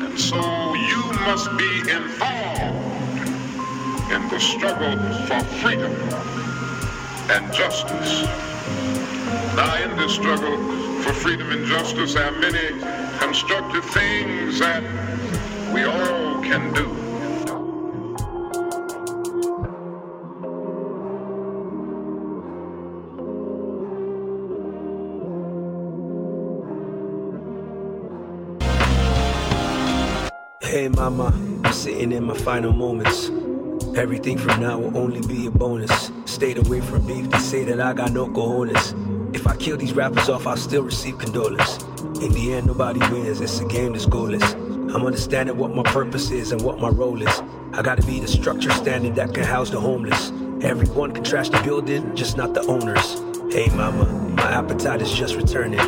[0.00, 3.28] And so you must be involved
[4.10, 4.96] in the struggle
[5.26, 5.92] for freedom
[7.30, 8.22] and justice.
[9.56, 10.56] Now, in this struggle
[11.02, 12.80] for freedom and justice, there are many
[13.18, 14.82] constructive things that
[15.72, 16.95] we all can do.
[31.10, 33.30] Mama, I'm sitting in my final moments.
[33.96, 36.10] Everything from now will only be a bonus.
[36.24, 39.32] Stayed away from beef, they say that I got no cojones.
[39.32, 41.80] If I kill these rappers off, I'll still receive condolence.
[42.20, 44.54] In the end, nobody wins, it's a game that's goalless.
[44.92, 47.42] I'm understanding what my purpose is and what my role is.
[47.72, 50.32] I gotta be the structure standing that can house the homeless.
[50.60, 53.22] Everyone can trash the building, just not the owners.
[53.54, 55.80] Hey mama, my appetite is just returning.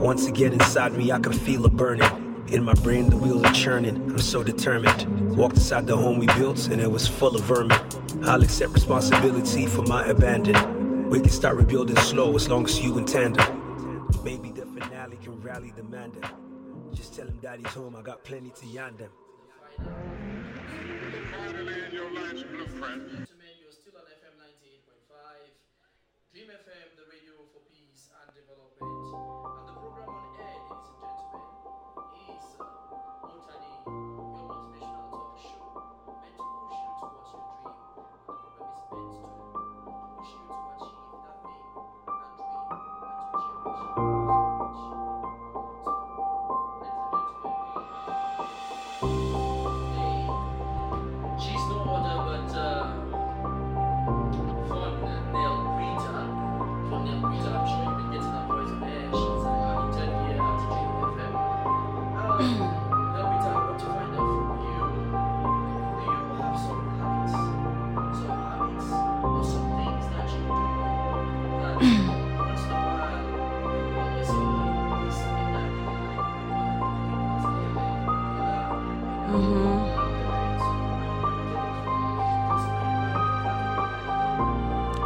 [0.00, 2.23] Once again inside me, I can feel a burning.
[2.54, 3.96] In my brain, the wheels are churning.
[3.96, 5.36] I'm so determined.
[5.36, 7.76] Walked inside the home we built, and it was full of vermin.
[8.22, 11.10] I'll accept responsibility for my abandon.
[11.10, 14.06] We can start rebuilding slow as long as you in tandem.
[14.22, 16.12] Maybe the finale can rally the man.
[16.12, 16.30] them.
[16.94, 18.98] Just tell him daddy's home, I got plenty to yarn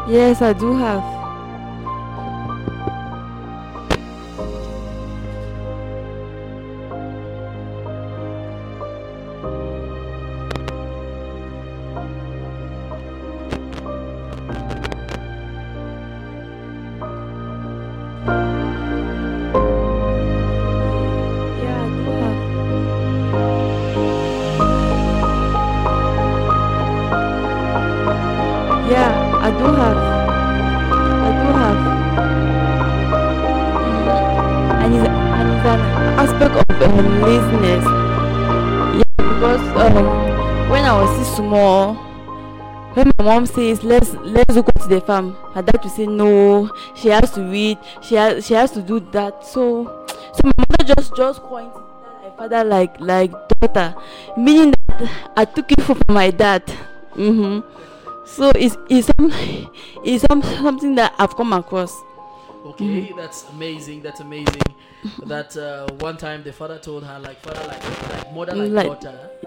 [0.09, 1.18] Yes, I do have.
[43.29, 46.73] Mom says let's let's go to the farm, my dad will say no.
[46.95, 47.77] She has to read.
[48.01, 49.45] She has she has to do that.
[49.45, 49.85] So
[50.35, 51.75] so my mother just just pointed
[52.23, 53.95] my father like like daughter,
[54.37, 56.65] meaning that I took it from my dad.
[57.17, 57.69] Mm-hmm.
[58.25, 59.31] So it's it's some
[60.03, 61.93] it's some, something that I've come across.
[62.65, 64.01] Okay, that's amazing.
[64.01, 64.63] That's amazing.
[65.27, 69.01] that uh, one time the father told her, like father, like like mother, like, Like-
[69.03, 69.38] daughter.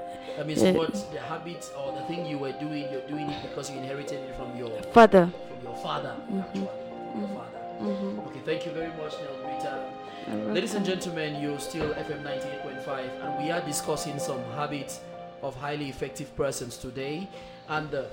[0.41, 0.71] That means Yeah.
[0.71, 4.21] what the habit or the thing you were doing, you're doing it because you inherited
[4.27, 5.29] it from your Father.
[5.49, 6.15] from your father.
[6.17, 6.39] Mm-hmm.
[6.39, 7.35] Actually, your mm-hmm.
[7.35, 7.59] father.
[7.79, 8.19] Mm-hmm.
[8.21, 10.51] Okay, thank you very much, Nel Rita.
[10.51, 15.01] Ladies and gentlemen, you're still FM 98.5, and we are discussing some habits
[15.43, 17.29] of highly effective persons today.
[17.69, 18.05] And uh,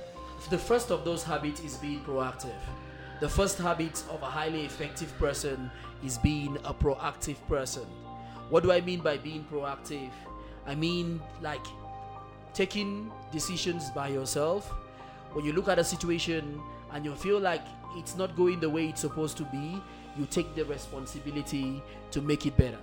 [0.50, 2.60] the first of those habits is being proactive.
[3.20, 5.70] The first habit of a highly effective person
[6.04, 7.86] is being a proactive person.
[8.50, 10.10] What do I mean by being proactive?
[10.66, 11.64] I mean, like,
[12.54, 14.70] taking decisions by yourself.
[15.32, 16.60] When you look at a situation
[16.92, 17.62] and you feel like
[17.96, 19.80] it's not going the way it's supposed to be
[20.18, 22.78] you take the responsibility to make it better.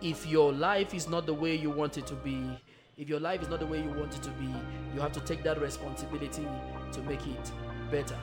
[0.00, 2.48] If your life is not the way you want it to be
[2.96, 4.52] if your life is not the way you want it to be
[4.94, 6.46] you have to take that responsibility
[6.92, 7.52] to make it
[7.90, 8.18] better.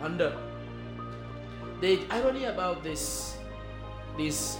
[0.00, 0.32] And uh,
[1.80, 3.36] the irony about this
[4.16, 4.58] this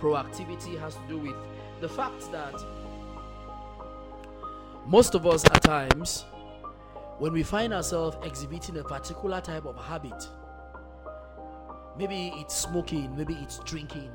[0.00, 1.36] proactivity has to do with
[1.80, 2.54] the fact that
[4.86, 6.24] most of us at times
[7.18, 10.28] when we find ourselves exhibiting a particular type of habit
[11.96, 14.10] maybe it's smoking maybe it's drinking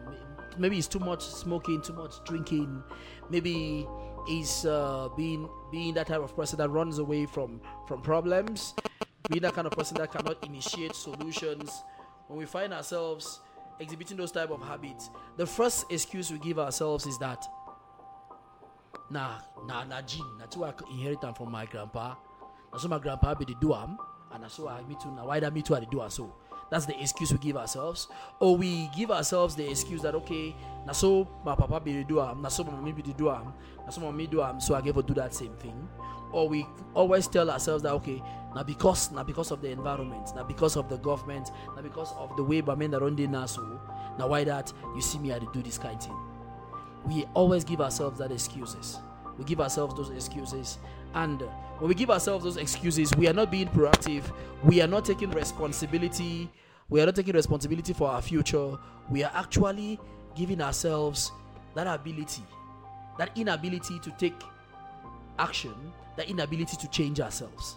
[0.58, 2.84] maybe it's too much smoking too much drinking
[3.30, 3.88] maybe
[4.28, 8.74] it's uh, being being that type of person that runs away from from problems
[9.30, 11.84] being that kind of person that cannot initiate solutions.
[12.28, 13.42] When we find ourselves
[13.80, 17.46] exhibiting those type of habits the first excuse we give ourselves is that
[19.10, 22.16] na na na gene na so I inherit am from my grandpa.
[22.72, 23.98] Na so my grandpa be the do am
[24.32, 26.34] and na so I me too na why that me too I do am so
[26.70, 28.08] that's the excuse we give ourselves.
[28.40, 32.22] Or we give ourselves the excuse that okay na so my papa be the do
[32.22, 33.54] am na so my mommy be the do am
[33.86, 35.88] na so my do am so I to do that same thing.
[36.32, 38.22] Or we always tell ourselves that okay
[38.56, 42.36] now because now because of the environment now because of the government now because of
[42.36, 43.80] the way Bamen run dey now so
[44.18, 46.29] now why that you see me I do this kind of thing
[47.06, 49.00] we always give ourselves that excuses.
[49.38, 50.78] We give ourselves those excuses.
[51.14, 51.46] And uh,
[51.80, 54.24] when we give ourselves those excuses we are not being proactive.
[54.64, 56.50] We are not taking responsibility.
[56.90, 58.78] We are not taking responsibility for our future.
[59.10, 60.00] We are actually
[60.36, 61.32] giving ourselves
[61.76, 62.44] that ability
[63.18, 64.34] that inability to take
[65.38, 65.74] action
[66.16, 67.76] that inability to change ourselves.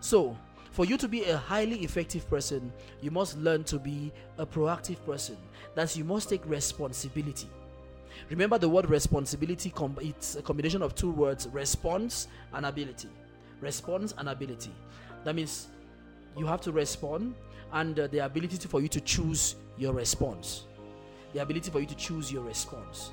[0.00, 0.36] So
[0.72, 5.04] for you to be a highly effective person you must learn to be a proactive
[5.04, 5.36] person.
[5.74, 7.48] That you must take responsibility
[8.28, 13.08] Remember the word responsibility, com- it's a combination of two words response and ability.
[13.60, 14.72] Response and ability.
[15.24, 15.68] That means
[16.36, 17.34] you have to respond
[17.72, 20.64] and uh, the ability to, for you to choose your response.
[21.32, 23.10] The ability for you to choose your response.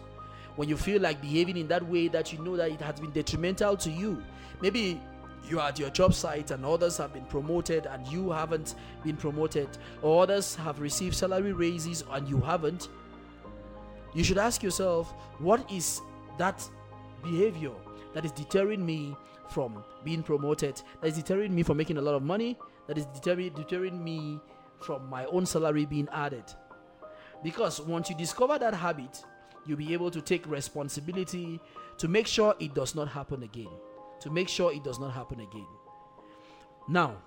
[0.56, 3.12] When you feel like behaving in that way that you know that it has been
[3.12, 4.24] detrimental to you,
[4.62, 5.00] maybe
[5.50, 9.16] you are at your job site and others have been promoted and you haven't been
[9.16, 9.70] promoted,
[10.02, 12.90] or others have received salary raises and you haven't
[14.18, 16.02] you should ask yourself what is
[16.40, 16.68] that
[17.24, 17.72] behavior
[18.14, 19.16] that is deterring me
[19.50, 22.58] from being promoted that is deterring me from making a lot of money
[22.88, 24.40] that is deterring, deterring me
[24.82, 26.44] from my own salary being added?
[27.44, 29.24] Because once you discover that habit
[29.68, 31.60] you'll be able to take responsibility
[32.00, 33.70] to make sure it does not happen again
[34.20, 35.68] to make sure it does not happen again.
[36.90, 37.18] Now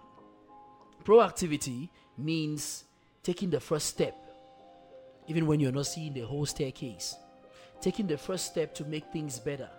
[1.04, 1.88] proactivity
[2.18, 2.84] means
[3.22, 4.29] taking the first step
[5.30, 7.16] even when you're not seeing the whole staircase.
[7.80, 9.70] Taking the first step to make things better,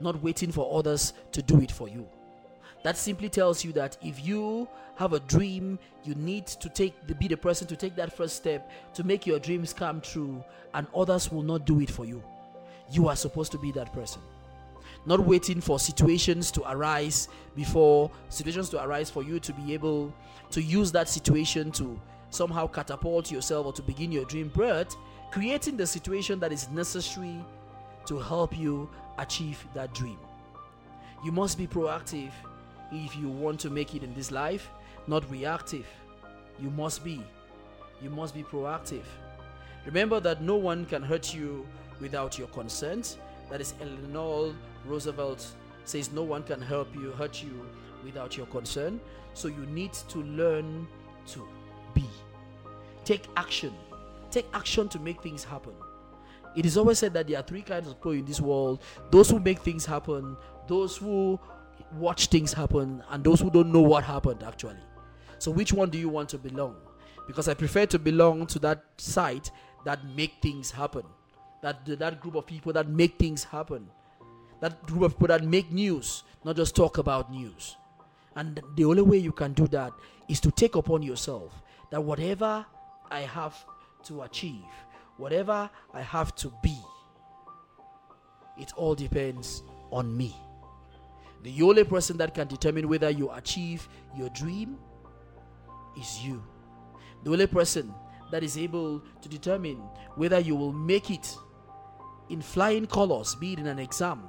[0.00, 2.08] not waiting for others to do it for you.
[2.84, 7.14] That simply tells you that if you have a dream, you need to take the,
[7.16, 10.44] be the person to take that first step to make your dreams come true,
[10.74, 12.22] and others will not do it for you.
[12.90, 14.22] You are supposed to be that person.
[15.06, 20.14] Not waiting for situations to arise before situations to arise for you to be able
[20.52, 22.00] to use that situation to
[22.32, 24.96] somehow catapult yourself or to begin your dream, but
[25.30, 27.36] creating the situation that is necessary
[28.06, 30.18] to help you achieve that dream.
[31.24, 32.32] You must be proactive
[32.90, 34.68] if you want to make it in this life,
[35.06, 35.86] not reactive.
[36.60, 37.22] You must be.
[38.02, 39.04] You must be proactive.
[39.86, 41.66] Remember that no one can hurt you
[42.00, 43.18] without your consent.
[43.50, 44.54] That is Eleanor
[44.86, 45.46] Roosevelt
[45.84, 47.66] says no one can help you hurt you
[48.04, 49.02] without your consent.
[49.34, 50.86] So you need to learn
[51.28, 51.46] to
[51.94, 52.04] be.
[53.04, 53.72] Take action.
[54.30, 55.74] Take action to make things happen.
[56.54, 59.30] It is always said that there are three kinds of people in this world those
[59.30, 60.36] who make things happen,
[60.68, 61.38] those who
[61.94, 64.76] watch things happen, and those who don't know what happened actually.
[65.38, 66.76] So, which one do you want to belong?
[67.26, 69.48] Because I prefer to belong to that side
[69.84, 71.04] that make things happen.
[71.62, 73.88] That, that group of people that make things happen.
[74.60, 77.76] That group of people that make news, not just talk about news.
[78.36, 79.92] And the only way you can do that
[80.28, 81.62] is to take upon yourself
[81.92, 82.64] that whatever
[83.10, 83.54] I have
[84.04, 84.64] to achieve,
[85.18, 86.78] whatever I have to be,
[88.58, 90.34] it all depends on me.
[91.42, 93.86] The only person that can determine whether you achieve
[94.16, 94.78] your dream
[96.00, 96.42] is you.
[97.24, 97.94] The only person
[98.30, 99.76] that is able to determine
[100.16, 101.36] whether you will make it
[102.30, 104.22] in flying colors, be it in an exam,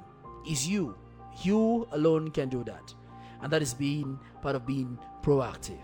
[0.46, 0.98] is you.
[1.42, 2.92] You alone can do that.
[3.40, 5.80] And that is being part of being proactive.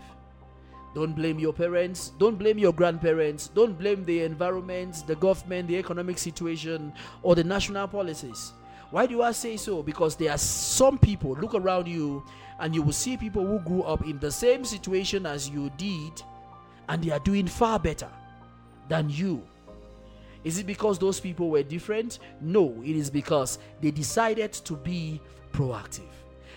[0.93, 2.11] Don't blame your parents.
[2.19, 3.47] Don't blame your grandparents.
[3.47, 8.53] Don't blame the environment, the government, the economic situation, or the national policies.
[8.89, 9.81] Why do I say so?
[9.81, 12.25] Because there are some people, look around you,
[12.59, 16.21] and you will see people who grew up in the same situation as you did,
[16.89, 18.09] and they are doing far better
[18.89, 19.41] than you.
[20.43, 22.19] Is it because those people were different?
[22.41, 25.21] No, it is because they decided to be
[25.53, 26.09] proactive.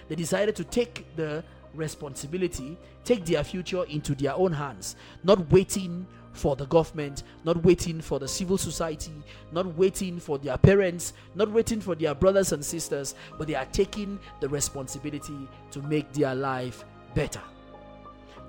[0.08, 1.44] They decided to take the
[1.74, 8.00] responsibility, take their future into their own hands, not waiting for the government, not waiting
[8.00, 9.12] for the civil society,
[9.52, 13.66] not waiting for their parents, not waiting for their brothers and sisters, but they are
[13.66, 17.40] taking the responsibility to make their life better.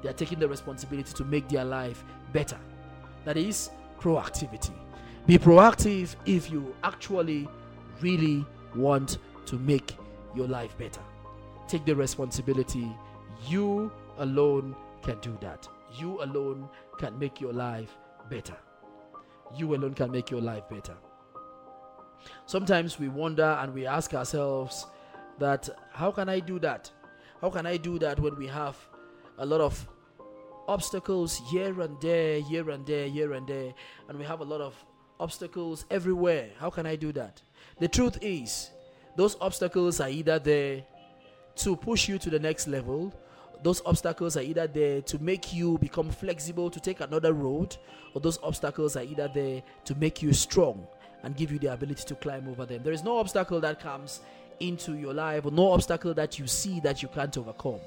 [0.01, 2.03] They are taking the responsibility to make their life
[2.34, 2.57] better.
[3.23, 3.69] That is
[3.99, 4.73] proactivity.
[5.26, 7.47] Be proactive if you actually
[8.01, 8.45] really
[8.76, 9.95] want to make
[10.36, 11.01] your life better.
[11.67, 12.88] Take the responsibility
[13.47, 15.67] you alone can do that.
[15.97, 17.97] You alone can make your life
[18.29, 18.57] better.
[19.55, 20.95] You alone can make your life better.
[22.45, 24.88] Sometimes we wonder and we ask ourselves
[25.39, 26.91] that how can I do that?
[27.41, 28.75] How can I do that when we have
[29.38, 29.88] a lot of
[30.67, 33.73] obstacles here and there, here and there, here and there,
[34.09, 34.73] and we have a lot of
[35.19, 36.49] obstacles everywhere?
[36.59, 37.41] How can I do that?
[37.79, 38.71] The truth is,
[39.15, 40.83] those obstacles are either there
[41.57, 43.13] to push you to the next level.
[43.63, 47.77] Those obstacles are either there to make you become flexible to take another road,
[48.13, 50.87] or those obstacles are either there to make you strong
[51.23, 52.83] and give you the ability to climb over them.
[52.83, 54.21] There is no obstacle that comes
[54.59, 57.79] into your life, or no obstacle that you see that you can't overcome.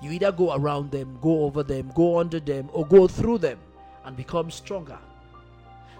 [0.00, 3.58] You either go around them, go over them, go under them, or go through them
[4.04, 4.98] and become stronger.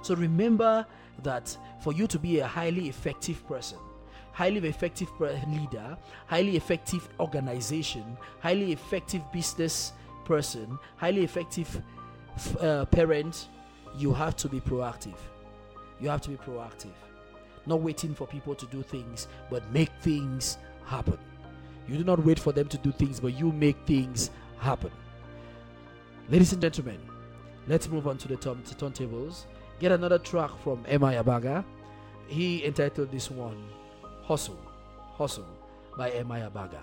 [0.02, 0.86] So remember
[1.22, 3.78] that for you to be a highly effective person,
[4.32, 9.92] highly effective leader, highly effective organization, highly effective business
[10.24, 11.82] person, highly effective
[12.60, 13.48] uh, parent,
[13.96, 15.16] you have to be proactive.
[16.00, 16.94] You have to be proactive.
[17.66, 21.18] Not waiting for people to do things, but make things happen.
[21.86, 24.90] You do not wait for them to do things, but you make things happen.
[26.28, 26.98] Ladies and gentlemen,
[27.68, 29.44] let's move on to the turn- turntables.
[29.78, 31.14] Get another track from M.I.
[31.14, 31.64] Abaga.
[32.28, 33.62] He entitled this one
[34.24, 34.58] Hustle,
[35.18, 35.44] Hustle
[35.96, 36.40] by M.I.
[36.40, 36.80] Abaga.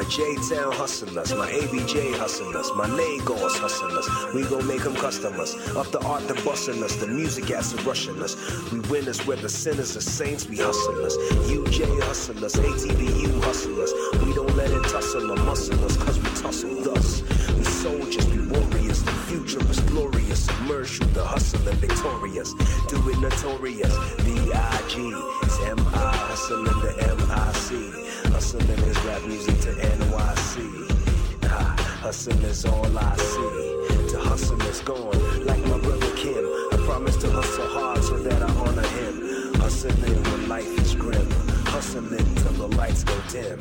[0.00, 4.08] My J-Town hustlers, my ABJ hustlers, my Lagos hustlers.
[4.32, 5.54] We gon' make them customers.
[5.76, 6.96] Up the art, the bustin' us.
[6.96, 8.34] The music has to rushing us.
[8.72, 11.18] We winners, whether sinners or saints, we hustlers.
[11.52, 13.92] UJ hustlers, ATBU hustlers.
[14.24, 17.20] We don't let it tussle or muscle us, cause we tussle thus.
[17.58, 19.02] We soldiers, we warriors.
[19.02, 20.46] The future is glorious.
[20.46, 22.54] Submerge the hustle and victorious.
[22.88, 23.94] Do it notorious.
[24.24, 25.12] V-I-G.
[25.42, 28.09] It's M-I hustling the M-I-C.
[28.50, 31.38] Hustling is rap music to NYC.
[31.44, 34.08] Ah, hustle is all I see.
[34.08, 36.44] To hustle is gone, like my brother Kim.
[36.72, 39.54] I promise to hustle hard so that I honor him.
[39.54, 41.30] Hustling when life is grim.
[41.66, 43.56] Hustling till the lights go dim.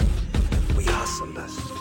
[0.76, 1.79] We hustlers.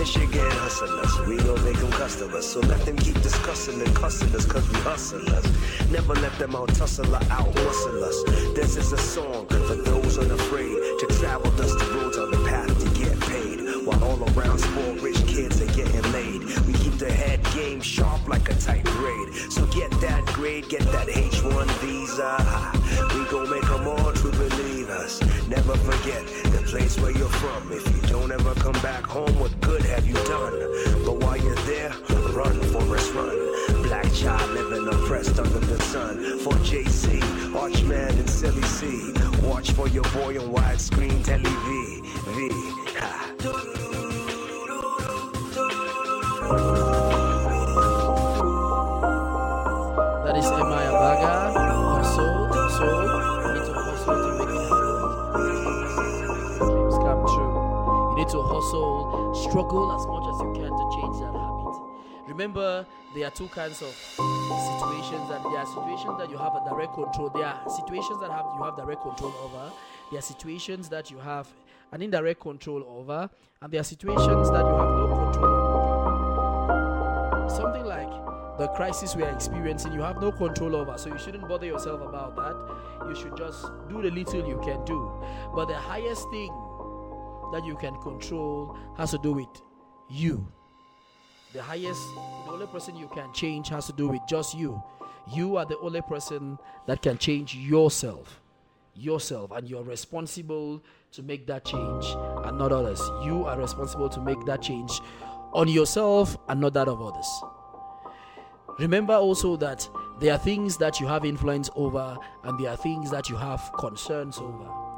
[0.00, 1.28] Michigan hustlers.
[1.28, 2.46] We gon' make them customers.
[2.46, 5.44] So let them keep discussing and cussing us, cause we hustlers.
[5.90, 8.24] Never let them out tussle or out hustle us.
[8.56, 12.88] This is a song for those unafraid to travel dusty roads on the path to
[12.98, 13.60] get paid.
[13.84, 16.44] While all around spoiled rich kids are getting laid.
[16.66, 19.34] We keep the head game sharp like a tight grade.
[19.52, 22.32] So get that grade, get that H1 visa.
[23.14, 25.20] We gon' make them all true believers.
[25.46, 26.24] Never forget
[26.70, 27.72] place where you're from.
[27.72, 30.56] If you don't ever come back home, what good have you done?
[31.04, 31.92] But while you're there,
[32.32, 33.82] run, Forrest, run.
[33.82, 36.38] Black child living oppressed under the sun.
[36.38, 37.20] For JC,
[37.52, 39.12] Archman, and Silly C.
[39.42, 42.02] Watch for your boy on widescreen telly V.
[42.34, 42.48] V.
[43.00, 43.79] Ha.
[59.50, 61.74] Struggle as much as you can to change that habit.
[62.28, 66.62] Remember, there are two kinds of situations that there are situations that you have a
[66.70, 67.28] direct control.
[67.30, 69.72] There are situations that have you have direct control over.
[70.10, 71.48] There are situations that you have
[71.90, 73.28] an indirect control over,
[73.60, 77.50] and there are situations that you have no control over.
[77.50, 78.08] Something like
[78.58, 82.00] the crisis we are experiencing, you have no control over, so you shouldn't bother yourself
[82.02, 82.54] about that.
[83.08, 85.10] You should just do the little you can do.
[85.52, 86.52] But the highest thing
[87.52, 89.48] that you can control has to do with
[90.08, 90.46] you.
[91.52, 92.00] The highest,
[92.46, 94.82] the only person you can change has to do with just you.
[95.34, 98.40] You are the only person that can change yourself.
[98.94, 100.82] Yourself, and you're responsible
[101.12, 102.04] to make that change
[102.44, 103.00] and not others.
[103.24, 105.00] You are responsible to make that change
[105.52, 107.26] on yourself and not that of others.
[108.78, 109.88] Remember also that
[110.20, 113.70] there are things that you have influence over and there are things that you have
[113.78, 114.89] concerns over.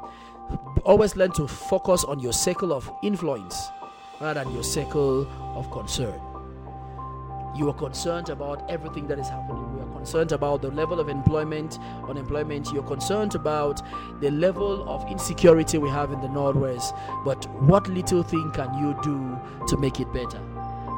[0.85, 3.69] Always learn to focus on your circle of influence
[4.19, 6.19] rather than your circle of concern.
[7.55, 9.75] You are concerned about everything that is happening.
[9.75, 11.77] We are concerned about the level of employment,
[12.09, 13.81] unemployment, you're concerned about
[14.21, 16.95] the level of insecurity we have in the Northwest.
[17.23, 20.41] But what little thing can you do to make it better?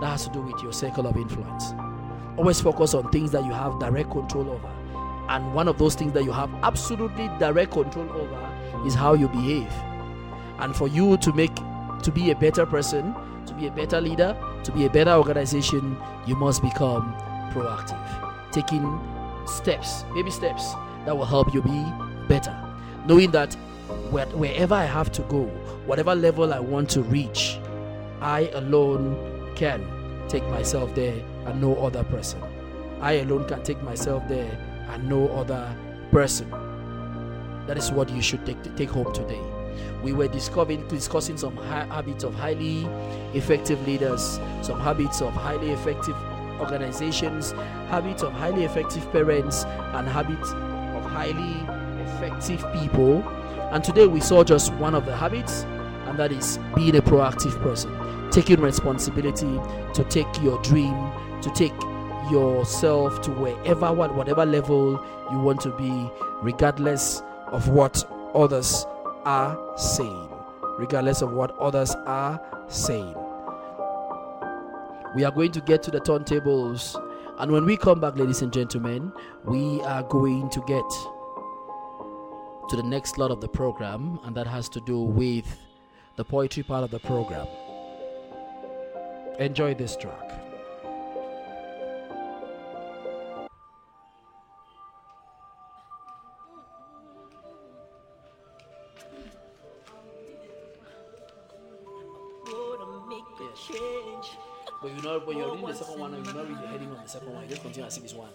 [0.01, 1.73] That has to do with your circle of influence.
[2.37, 4.71] Always focus on things that you have direct control over.
[5.27, 8.54] And one of those things that you have absolutely direct control over
[8.85, 9.71] is how you behave.
[10.59, 11.55] And for you to make
[12.03, 13.15] to be a better person,
[13.45, 17.13] to be a better leader, to be a better organization, you must become
[17.51, 17.99] proactive.
[18.51, 18.99] Taking
[19.47, 20.73] steps, baby steps
[21.05, 21.85] that will help you be
[22.27, 22.55] better.
[23.05, 23.53] Knowing that
[24.11, 25.43] wherever I have to go,
[25.85, 27.59] whatever level I want to reach,
[28.21, 29.85] I alone can
[30.27, 32.41] take myself there and no other person.
[33.01, 34.57] I alone can take myself there
[34.89, 35.75] and no other
[36.11, 36.51] person.
[37.67, 39.41] That is what you should take, take home today.
[40.03, 42.85] We were discovering, discussing some ha- habits of highly
[43.33, 46.15] effective leaders, some habits of highly effective
[46.59, 47.51] organizations,
[47.89, 51.53] habits of highly effective parents, and habits of highly
[52.03, 53.27] effective people.
[53.71, 55.63] And today we saw just one of the habits,
[56.05, 57.91] and that is being a proactive person,
[58.31, 59.59] taking responsibility
[59.93, 60.93] to take your dream,
[61.41, 61.73] to take
[62.31, 66.09] yourself to wherever, what, whatever level you want to be,
[66.41, 67.23] regardless
[67.55, 68.03] of what
[68.35, 68.85] others
[69.23, 70.29] are saying.
[70.77, 73.15] Regardless of what others are saying.
[75.15, 77.01] We are going to get to the turntables,
[77.39, 79.13] and when we come back, ladies and gentlemen,
[79.45, 80.89] we are going to get
[82.69, 85.45] to the next lot of the program, and that has to do with
[86.17, 87.47] the poetry part of the program.
[89.39, 90.24] Enjoy this track.
[103.67, 104.37] Change.
[104.81, 107.09] But you know, when you're reading the second one, you're not really heading on the
[107.09, 107.43] second one.
[107.43, 108.29] You just continue and see this one.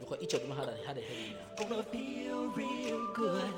[0.00, 1.64] Because each of them had a, had a heading now.
[1.64, 3.52] Gonna feel real good.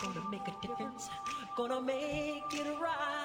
[0.00, 1.08] Gonna make a difference.
[1.56, 3.21] Gonna make it right.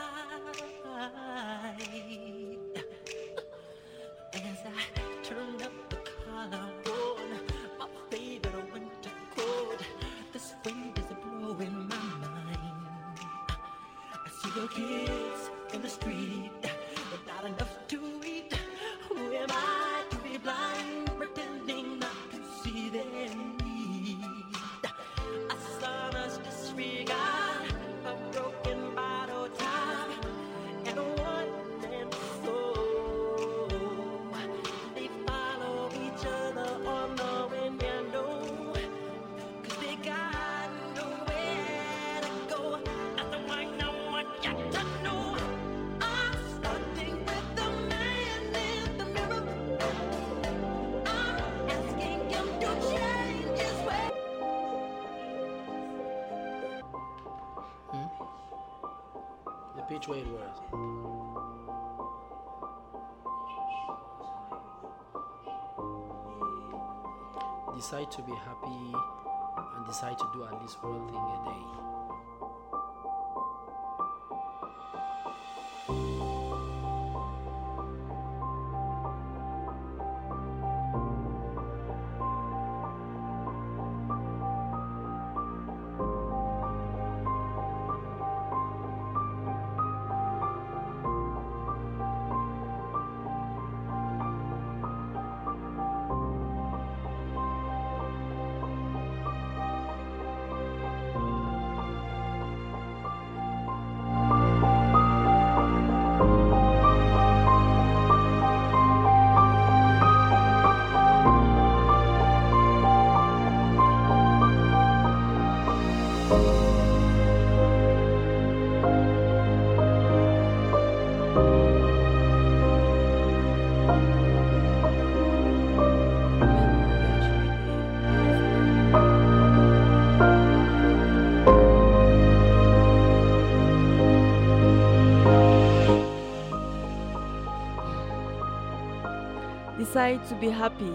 [139.97, 140.93] Decide to be happy.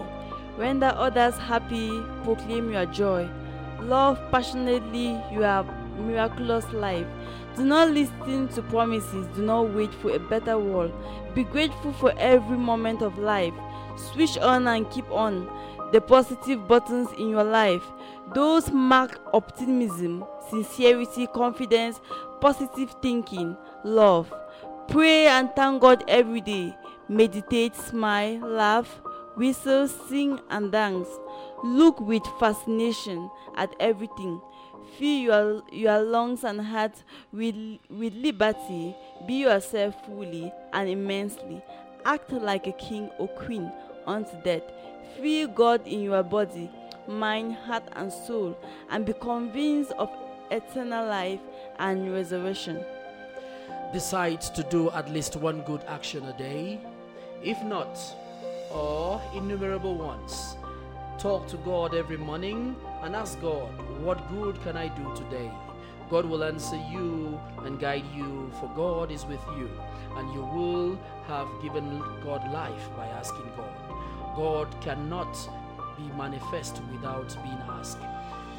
[0.55, 1.89] Render others happy.
[2.23, 3.29] Proclaim your joy.
[3.81, 5.65] Love passionately your
[5.97, 7.05] miraculous life.
[7.57, 9.27] Do not listen to promises.
[9.35, 10.93] Do not wait for a better world.
[11.35, 13.53] Be grateful for every moment of life.
[13.97, 15.49] Switch on and keep on
[15.91, 17.83] the positive buttons in your life.
[18.33, 21.99] Those mark optimism, sincerity, confidence,
[22.39, 24.33] positive thinking, love.
[24.87, 26.73] Pray and thank God every day.
[27.13, 28.99] Meditate, smile, laugh,
[29.35, 31.07] whistle, sing, and dance.
[31.63, 34.41] Look with fascination at everything.
[34.97, 37.55] Fill your, your lungs and heart with,
[37.87, 38.95] with liberty.
[39.27, 41.61] Be yourself fully and immensely.
[42.03, 43.71] Act like a king or queen
[44.07, 44.63] unto death.
[45.21, 46.67] Feel God in your body,
[47.07, 48.57] mind, heart, and soul,
[48.89, 50.09] and be convinced of
[50.49, 51.41] eternal life
[51.77, 52.83] and resurrection.
[53.93, 56.79] Decide to do at least one good action a day.
[57.43, 57.99] If not,
[58.71, 60.55] or innumerable ones.
[61.19, 63.69] Talk to God every morning and ask God,
[63.99, 65.51] What good can I do today?
[66.09, 69.69] God will answer you and guide you, for God is with you,
[70.15, 73.75] and you will have given God life by asking God.
[74.37, 75.33] God cannot
[75.97, 77.99] be manifest without being asked.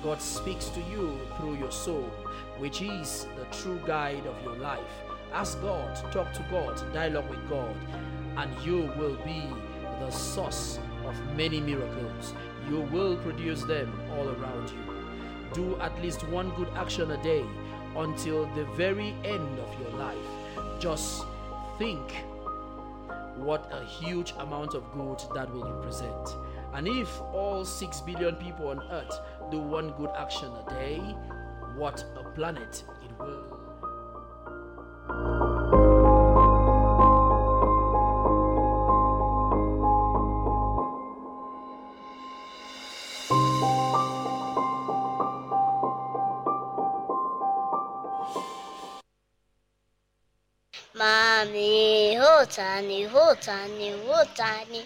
[0.02, 2.10] God speaks to you through your soul,
[2.58, 4.94] which is the true guide of your life.
[5.32, 7.74] Ask God, talk to God, dialogue with God,
[8.36, 9.42] and you will be
[10.00, 12.34] the source of many miracles.
[12.68, 14.94] You will produce them all around you.
[15.52, 17.44] Do at least one good action a day
[17.96, 20.16] until the very end of your life.
[20.80, 21.24] Just
[21.78, 22.12] think
[23.36, 26.36] what a huge amount of good that will represent.
[26.72, 29.20] And if all 6 billion people on earth
[29.50, 30.98] do one good action a day,
[31.76, 33.53] what a planet it will.
[52.54, 54.78] cyane ho cyane ho cyane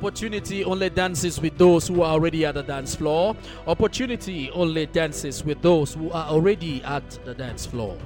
[0.00, 3.36] Opportunity only dances with those who are already at the dance floor.
[3.66, 7.98] Opportunity only dances with those who are already at the dance floor.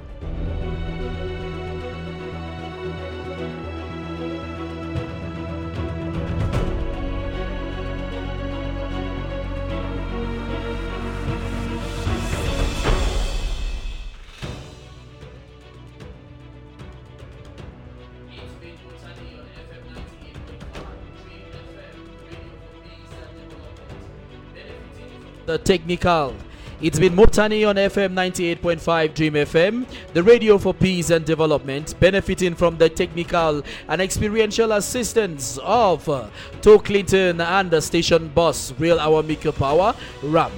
[25.57, 26.35] Technical.
[26.81, 32.53] It's been Mutani on FM 98.5 Dream FM, the radio for peace and development, benefiting
[32.53, 36.27] from the technical and experiential assistance of uh,
[36.63, 40.53] To Clinton and the station boss, Real Our Mika Power, Ramp.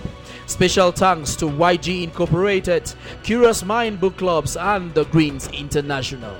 [0.48, 2.92] Special thanks to YG Incorporated,
[3.22, 6.36] Curious Mind Book Clubs, and the Greens International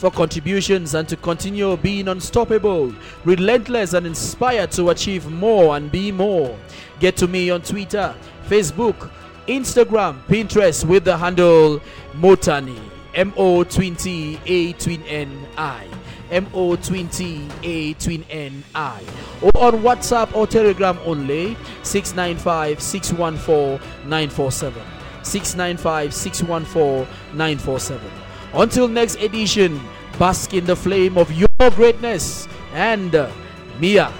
[0.00, 2.92] for contributions and to continue being unstoppable,
[3.26, 6.58] relentless, and inspired to achieve more and be more.
[7.00, 8.14] Get to me on Twitter,
[8.48, 9.10] Facebook,
[9.46, 11.80] Instagram, Pinterest with the handle
[12.14, 12.80] Motani.
[13.14, 15.86] M O 20 A twin N I.
[16.30, 19.02] M O 20 A twin N I.
[19.42, 24.82] Or on WhatsApp or Telegram only 695 614 947.
[25.22, 28.19] 695 614 947.
[28.54, 29.80] Until next edition,
[30.18, 32.48] bask in the flame of your greatness.
[32.74, 33.30] And uh,
[33.78, 34.12] Mia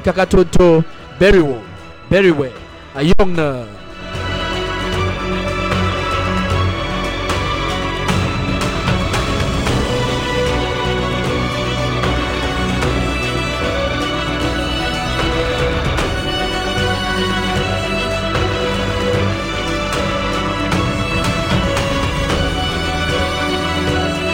[0.00, 0.84] Nkakatonto
[1.18, 1.62] Beriwo
[2.10, 2.52] Beriwe
[2.94, 3.81] Ayongna.